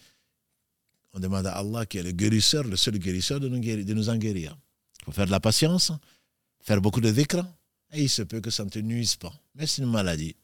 [1.12, 4.08] on demande à Allah qui est le guérisseur, le seul guérisseur, de nous, de nous
[4.08, 4.56] en guérir.
[5.00, 5.92] Il faut faire de la patience,
[6.60, 7.44] faire beaucoup de dhikr,
[7.92, 9.32] et il se peut que ça ne te nuise pas.
[9.54, 10.36] Mais c'est une maladie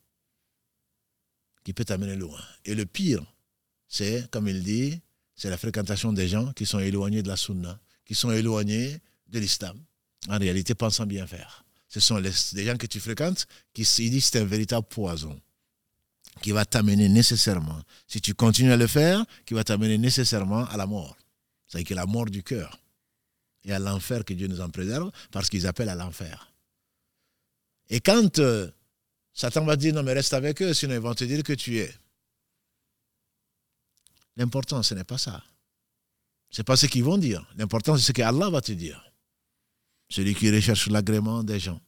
[1.65, 2.41] qui peut t'amener loin.
[2.65, 3.25] Et le pire,
[3.89, 5.01] c'est, comme il dit,
[5.43, 9.41] c'est la fréquentation des gens qui sont éloignés de la sunna, qui sont éloignés de
[9.41, 9.77] l'islam.
[10.29, 11.65] En réalité, pensant bien faire.
[11.89, 12.31] Ce sont les,
[12.65, 15.41] gens que tu fréquentes qui disent que c'est un véritable poison
[16.43, 20.77] qui va t'amener nécessairement, si tu continues à le faire, qui va t'amener nécessairement à
[20.77, 21.17] la mort.
[21.67, 22.79] C'est-à-dire que la mort du cœur
[23.65, 26.53] et à l'enfer que Dieu nous en préserve, parce qu'ils appellent à l'enfer.
[27.91, 28.71] Et quand euh,
[29.35, 31.79] Satan va dire non mais reste avec eux, sinon ils vont te dire que tu
[31.79, 31.93] es.
[34.37, 35.43] L'important, ce n'est pas ça.
[36.51, 37.47] Ce n'est pas ce qu'ils vont dire.
[37.57, 39.13] L'important, c'est ce que Allah va te dire.
[40.09, 41.81] Celui qui recherche l'agrément des gens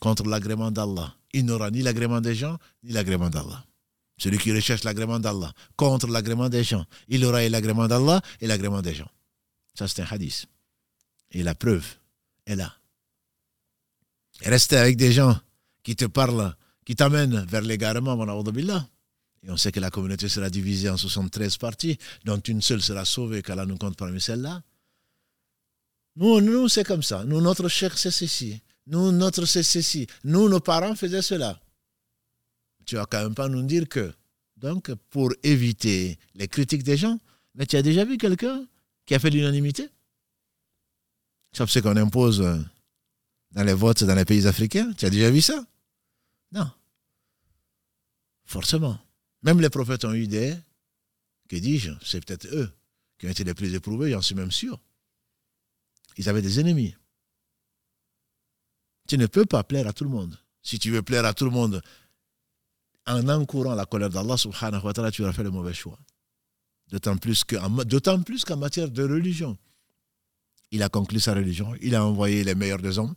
[0.00, 3.64] contre l'agrément d'Allah, il n'aura ni l'agrément des gens, ni l'agrément d'Allah.
[4.16, 8.82] Celui qui recherche l'agrément d'Allah contre l'agrément des gens, il aura l'agrément d'Allah et l'agrément
[8.82, 9.10] des gens.
[9.74, 10.46] Ça, c'est un hadith.
[11.30, 11.86] Et la preuve
[12.46, 12.74] est là.
[14.40, 15.38] rester avec des gens
[15.82, 18.16] qui te parlent, qui t'amènent vers l'égarement,
[19.42, 23.04] et on sait que la communauté sera divisée en 73 parties, dont une seule sera
[23.04, 24.62] sauvée, qu'Allah nous compte parmi celles-là.
[26.16, 27.24] Nous, nous c'est comme ça.
[27.24, 28.60] Nous, notre cher, c'est ceci.
[28.86, 30.06] Nous, notre c'est ceci.
[30.24, 31.60] Nous, nos parents faisaient cela.
[32.84, 34.12] Tu vas quand même pas nous dire que.
[34.56, 37.20] Donc, pour éviter les critiques des gens,
[37.54, 38.66] mais tu as déjà vu quelqu'un
[39.06, 39.88] qui a fait l'unanimité?
[41.52, 42.40] Sauf ce qu'on impose
[43.52, 44.92] dans les votes dans les pays africains.
[44.92, 45.64] Tu as déjà vu ça?
[46.52, 46.70] Non.
[48.44, 48.98] Forcément.
[49.42, 50.56] Même les prophètes ont eu des,
[51.48, 52.70] que dis-je, c'est peut-être eux
[53.18, 54.80] qui ont été les plus éprouvés, j'en suis même sûr.
[56.16, 56.94] Ils avaient des ennemis.
[59.08, 60.38] Tu ne peux pas plaire à tout le monde.
[60.62, 61.82] Si tu veux plaire à tout le monde
[63.06, 65.98] en encourant la colère d'Allah subhanahu wa ta'ala, tu auras fait le mauvais choix.
[66.90, 69.56] D'autant plus qu'en matière de religion.
[70.70, 73.14] Il a conclu sa religion, il a envoyé les meilleurs des hommes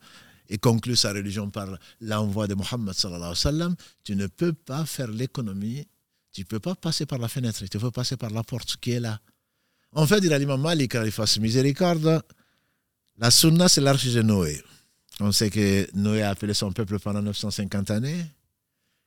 [0.47, 1.67] et conclu sa religion par
[1.99, 3.75] l'envoi de Muhammad sallallahu alayhi wa sallam.
[4.03, 5.85] Tu ne peux pas faire l'économie
[6.31, 8.91] tu ne peux pas passer par la fenêtre, tu peux passer par la porte qui
[8.91, 9.19] est là.
[9.93, 12.23] En fait, il a l'imam Malik, il fasse miséricorde.
[13.17, 14.63] La sunna, c'est l'arche de Noé.
[15.19, 18.25] On sait que Noé a appelé son peuple pendant 950 années.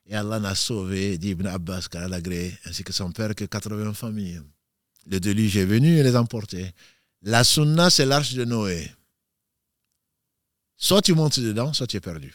[0.05, 4.41] Et Allah n'a sauvé d'Ibn Abbas, car agré, ainsi que son père, que 80 familles.
[5.07, 6.71] Le déluge est venu et les a emportés.
[7.23, 8.91] La sunna, c'est l'arche de Noé.
[10.77, 12.33] Soit tu montes dedans, soit tu es perdu.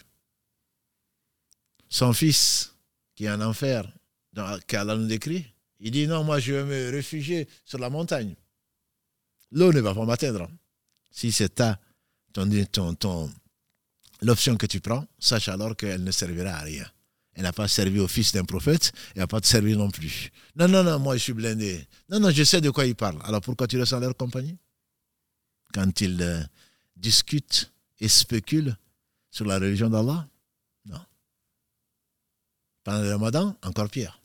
[1.87, 2.73] Son fils,
[3.15, 3.89] qui est en enfer,
[4.67, 5.45] qu'Allah nous décrit,
[5.79, 8.35] il dit non, moi je vais me réfugier sur la montagne.
[9.51, 10.49] L'eau ne va pas m'atteindre.
[11.09, 11.79] Si c'est ta,
[12.33, 12.47] ton,
[12.95, 13.29] ton,
[14.21, 16.89] l'option que tu prends, sache alors qu'elle ne servira à rien.
[17.33, 20.31] Elle n'a pas servi au fils d'un prophète, elle n'a pas te servir non plus.
[20.55, 21.85] Non, non, non, moi je suis blindé.
[22.09, 23.19] Non, non, je sais de quoi il parle.
[23.23, 24.57] Alors pourquoi tu restes en leur compagnie?
[25.73, 26.43] Quand ils euh,
[26.95, 28.75] discutent et spéculent
[29.29, 30.27] sur la religion d'Allah?
[30.85, 30.99] Non.
[32.83, 34.20] Pendant le ramadan, encore pire.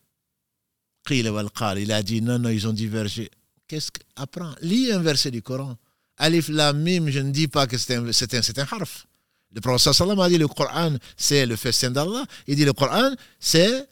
[1.15, 3.31] Il a dit non, non, ils ont divergé.
[3.69, 4.01] Qu'est-ce que.
[4.17, 4.55] Apprends.
[4.63, 5.77] Lis un verset du Coran.
[6.19, 9.07] Alif Lam Mim, je ne dis pas que c'est un, un, un harf.
[9.55, 12.25] Le prophète a dit le Coran, c'est le festin d'Allah.
[12.47, 13.89] Il dit le Coran, c'est.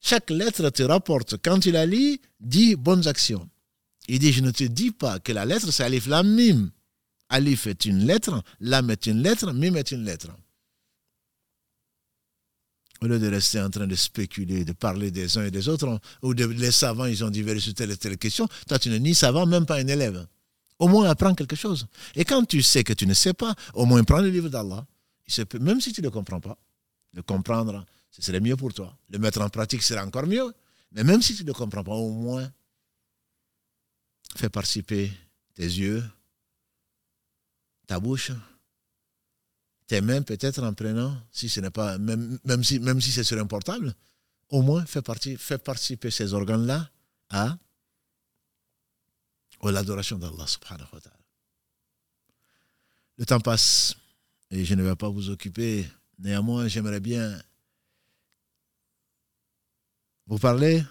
[0.00, 1.36] Chaque lettre te rapporte.
[1.42, 3.48] Quand tu la lis, dis bonnes actions.
[4.08, 6.70] Il dit je ne te dis pas que la lettre, c'est Alif Lam Mim.
[7.28, 10.28] Alif est une lettre, Lam est une lettre, Mim est une lettre.
[13.02, 16.00] Au lieu de rester en train de spéculer, de parler des uns et des autres,
[16.22, 19.00] ou de, les savants, ils ont divergé sur telle et telle question, toi, tu n'es
[19.00, 20.26] ni savant, même pas un élève.
[20.78, 21.86] Au moins, apprends quelque chose.
[22.14, 24.86] Et quand tu sais que tu ne sais pas, au moins, prends le livre d'Allah.
[25.60, 26.58] Même si tu ne comprends pas,
[27.12, 28.96] le comprendre, ce serait mieux pour toi.
[29.10, 30.52] Le mettre en pratique serait encore mieux.
[30.92, 32.50] Mais même si tu ne comprends pas, au moins,
[34.36, 35.10] fais participer
[35.54, 36.02] tes yeux,
[37.86, 38.32] ta bouche,
[39.86, 43.24] tes mains peut-être en prenant, si ce n'est pas, même, même, si, même si c'est
[43.24, 43.94] sur un portable,
[44.50, 46.90] au moins fais, partie, fais participer ces organes-là
[47.30, 47.56] à,
[49.62, 51.18] l'adoration d'Allah subhanahu wa ta'ala.
[53.18, 53.96] Le temps passe
[54.52, 55.84] et je ne vais pas vous occuper.
[56.20, 57.36] Néanmoins, j'aimerais bien
[60.28, 60.84] vous parler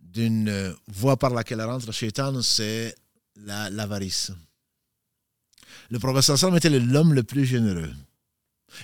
[0.00, 2.96] d'une voie par laquelle rentre Shaitan, c'est
[3.36, 4.32] l'avarice.
[5.90, 7.92] le professeur Sam était l'homme le plus généreux.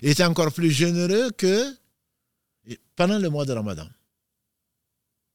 [0.02, 1.74] Il était encore plus généreux que
[2.96, 3.88] pendant le mois de Ramadan.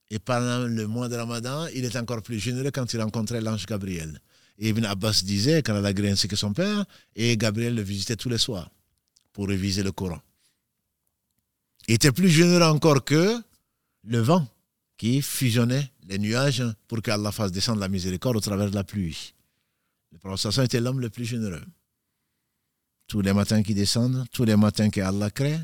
[0.10, 3.66] Et pendant le mois de Ramadan, il était encore plus généreux quand il rencontrait l'ange
[3.66, 4.22] Gabriel.
[4.58, 6.86] Et Ibn Abbas disait qu'elle a ainsi que son père,
[7.16, 8.72] et Gabriel le visitait tous les soirs
[9.34, 10.20] pour réviser le Coran.
[11.88, 13.42] Il était plus généreux encore que
[14.04, 14.48] le vent
[14.98, 19.36] qui fusionnait les nuages pour qu'Allah fasse descendre la miséricorde au travers de la pluie.
[20.12, 21.64] Le prophète était l'homme le plus généreux.
[23.08, 25.60] Tous les matins qui descendent, tous les matins qu'Allah crée,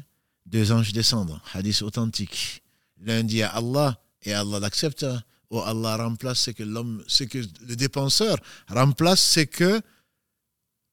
[0.46, 1.40] deux anges descendent.
[1.54, 2.64] Hadith authentique.
[3.02, 5.06] L'un dit à Allah et Allah l'accepte,
[5.50, 8.38] ou Allah remplace ce que l'homme, ce que le dépenseur
[8.70, 9.82] remplace ce que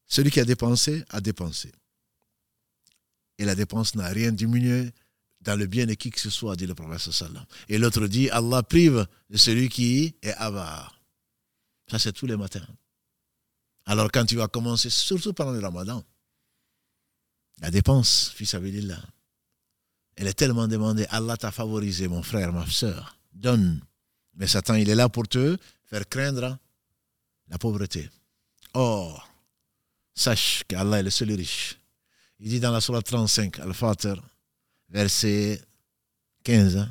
[0.07, 1.72] celui qui a dépensé a dépensé.
[3.38, 4.90] Et la dépense n'a rien diminué
[5.40, 7.44] dans le bien de qui que ce soit, dit le prophète sallam.
[7.68, 11.01] Et l'autre dit, Allah prive de celui qui est avare.
[11.90, 12.66] Ça, c'est tous les matins.
[13.86, 16.05] Alors quand tu vas commencer, surtout pendant le ramadan,
[17.61, 18.98] la dépense, fils là,
[20.16, 21.06] elle est tellement demandée.
[21.11, 23.16] Allah t'a favorisé, mon frère, ma soeur.
[23.32, 23.80] Donne.
[24.34, 26.58] Mais Satan, il est là pour te faire craindre
[27.48, 28.08] la pauvreté.
[28.74, 29.28] Or,
[30.14, 31.78] sache qu'Allah est le seul riche.
[32.38, 34.22] Il dit dans la Surah 35, Al-Fatir,
[34.88, 35.61] verset
[36.44, 36.88] 15,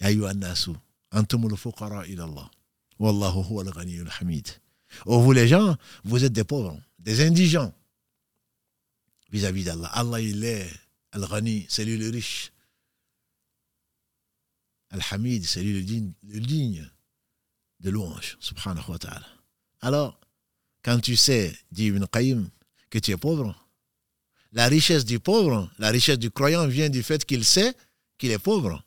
[0.00, 0.72] Ya nasu,
[1.10, 2.50] antumul fuqara ilallah.
[2.98, 4.48] Wallahu huwa al hamid.
[5.04, 7.72] Oh, vous les gens, vous êtes des pauvres, des indigents
[9.30, 9.88] vis-à-vis d'Allah.
[9.88, 10.68] Allah, il est
[11.12, 12.52] Al-Ghani, c'est lui le riche.
[14.90, 16.88] Al-Hamid, c'est lui le digne,
[17.80, 19.26] de louange, subhanahu wa ta'ala.
[19.80, 20.18] Alors,
[20.82, 22.48] quand tu sais, dit Ibn Qayyim,
[22.88, 23.68] que tu es pauvre,
[24.52, 27.74] la richesse du pauvre, la richesse du croyant vient du fait qu'il sait
[28.16, 28.82] qu'il est pauvre.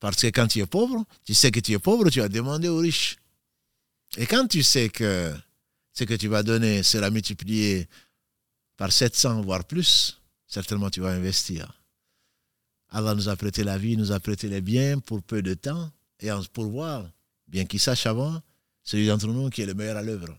[0.00, 2.68] Parce que quand tu es pauvre, tu sais que tu es pauvre, tu as demandé
[2.68, 3.16] aux riches.
[4.16, 5.34] Et quand tu sais que
[5.92, 7.88] ce que tu vas donner sera multiplié
[8.76, 11.80] par 700, voire plus, certainement tu vas investir.
[12.90, 15.90] Allah nous a prêté la vie, nous a prêté les biens pour peu de temps,
[16.20, 17.08] et pour voir,
[17.48, 18.40] bien qu'il sache avant,
[18.82, 20.38] celui d'entre nous qui est le meilleur à l'œuvre,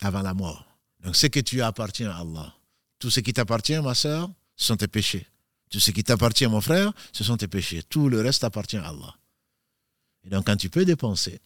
[0.00, 0.66] avant la mort.
[1.00, 2.54] Donc ce que tu as appartient à Allah.
[2.98, 5.26] Tout ce qui t'appartient, ma soeur, ce sont tes péchés.
[5.70, 7.82] Tout ce qui t'appartient, mon frère, ce sont tes péchés.
[7.82, 9.14] Tout le reste appartient à Allah.
[10.24, 11.40] Et donc quand tu peux dépenser,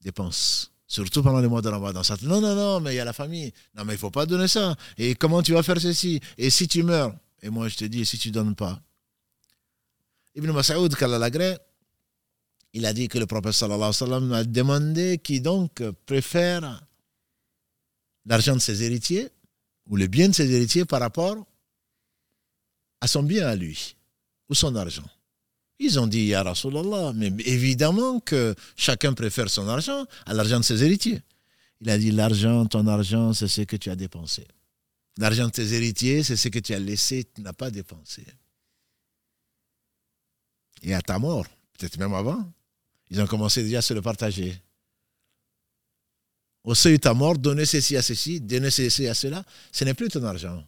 [0.00, 0.69] dépense.
[0.90, 2.02] Surtout pendant les mois de Ramadan.
[2.02, 3.52] Ça, non, non, non, mais il y a la famille.
[3.76, 4.74] Non, mais il ne faut pas donner ça.
[4.98, 6.20] Et comment tu vas faire ceci?
[6.36, 7.14] Et si tu meurs?
[7.42, 8.82] Et moi, je te dis, si tu ne donnes pas
[10.34, 10.92] Ibn Mas'ud,
[12.72, 16.84] il a dit que le prophète sallallahu alayhi wa sallam a demandé qui donc préfère
[18.26, 19.28] l'argent de ses héritiers
[19.86, 21.36] ou le bien de ses héritiers par rapport
[23.00, 23.96] à son bien à lui
[24.48, 25.08] ou son argent.
[25.82, 30.64] Ils ont dit, Ya Rasulallah, mais évidemment que chacun préfère son argent à l'argent de
[30.64, 31.22] ses héritiers.
[31.80, 34.46] Il a dit, l'argent, ton argent, c'est ce que tu as dépensé.
[35.16, 38.26] L'argent de tes héritiers, c'est ce que tu as laissé, tu n'as pas dépensé.
[40.82, 41.46] Et à ta mort,
[41.78, 42.52] peut-être même avant,
[43.08, 44.60] ils ont commencé déjà à se le partager.
[46.62, 49.42] Au seuil de ta mort, donner ceci à ceci, donner ceci à cela,
[49.72, 50.62] ce n'est plus ton argent.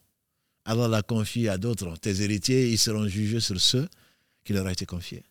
[0.65, 1.99] Alors la confie à d'autres.
[1.99, 3.87] Tes héritiers, ils seront jugés sur ceux
[4.45, 5.25] qui leur a été confié.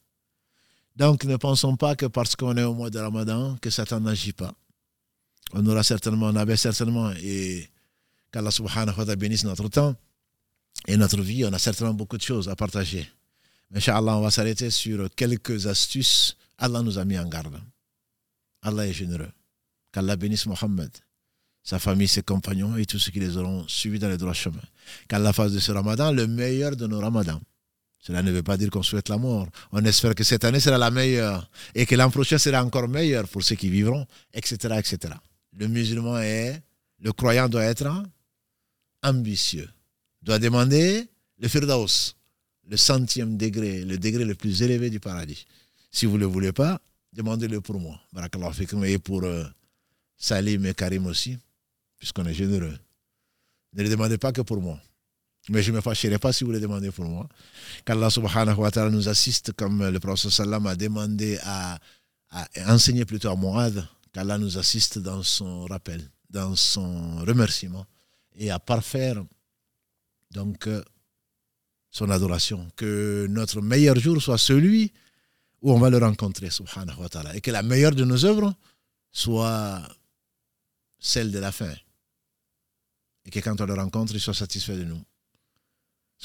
[0.95, 4.33] Donc ne pensons pas que parce qu'on est au mois de Ramadan, que Satan n'agit
[4.33, 4.53] pas.
[5.53, 7.69] On aura certainement, on avait certainement, et
[8.31, 9.95] qu'Allah subhanahu wa ta'ala bénisse notre temps
[10.87, 13.07] et notre vie, on a certainement beaucoup de choses à partager.
[13.69, 16.37] Mais Inch'Allah, on va s'arrêter sur quelques astuces.
[16.57, 17.59] Allah nous a mis en garde.
[18.61, 19.31] Allah est généreux.
[19.91, 20.91] Qu'Allah bénisse Mohammed,
[21.63, 24.61] sa famille, ses compagnons et tous ceux qui les auront suivis dans les droits chemins.
[25.07, 27.41] Qu'Allah fasse de ce ramadan le meilleur de nos ramadans.
[28.01, 29.47] Cela ne veut pas dire qu'on souhaite la mort.
[29.71, 33.27] On espère que cette année sera la meilleure et que l'an prochain sera encore meilleur
[33.27, 35.13] pour ceux qui vivront, etc., etc.
[35.55, 36.63] Le musulman est,
[36.99, 37.87] le croyant doit être
[39.03, 39.69] ambitieux,
[40.23, 41.07] doit demander
[41.37, 42.15] le firdaus,
[42.67, 45.45] le centième degré, le degré le plus élevé du paradis.
[45.91, 46.81] Si vous ne le voulez pas,
[47.13, 47.99] demandez-le pour moi.
[48.85, 49.43] Et pour euh,
[50.17, 51.37] Salim et Karim aussi,
[51.99, 52.77] puisqu'on est généreux.
[53.73, 54.79] Ne le demandez pas que pour moi.
[55.49, 57.27] Mais je ne me fâcherai pas si vous le demandez pour moi.
[57.85, 61.79] Qu'Allah subhanahu wa ta'ala nous assiste comme le prophète sallam a demandé à,
[62.29, 67.85] à enseigner plutôt à Muad, qu'Allah nous assiste dans son rappel, dans son remerciement
[68.35, 69.23] et à parfaire
[70.31, 70.83] donc euh,
[71.89, 72.67] son adoration.
[72.75, 74.93] Que notre meilleur jour soit celui
[75.61, 77.35] où on va le rencontrer, subhanahu wa ta'ala.
[77.35, 78.53] Et que la meilleure de nos œuvres
[79.11, 79.81] soit
[80.99, 81.73] celle de la fin.
[83.25, 85.01] Et que quand on le rencontre, il soit satisfait de nous.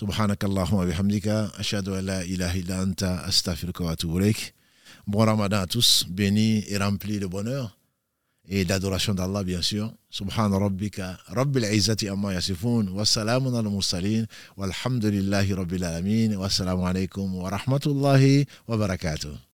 [0.01, 4.55] سبحانك اللهم وبحمدك أشهد أن لا إله إلا أنت أستغفرك وأتوب إليك
[5.06, 7.78] Bon Ramadan à tous, béni et rempli de bonheur
[8.48, 9.90] et d'adoration d'Allah bien sûr.
[10.10, 17.35] سبحان ربك رب العزة أما يصفون والسلام على المرسلين والحمد لله رب العالمين والسلام عليكم
[17.35, 19.36] ورحمة الله وبركاته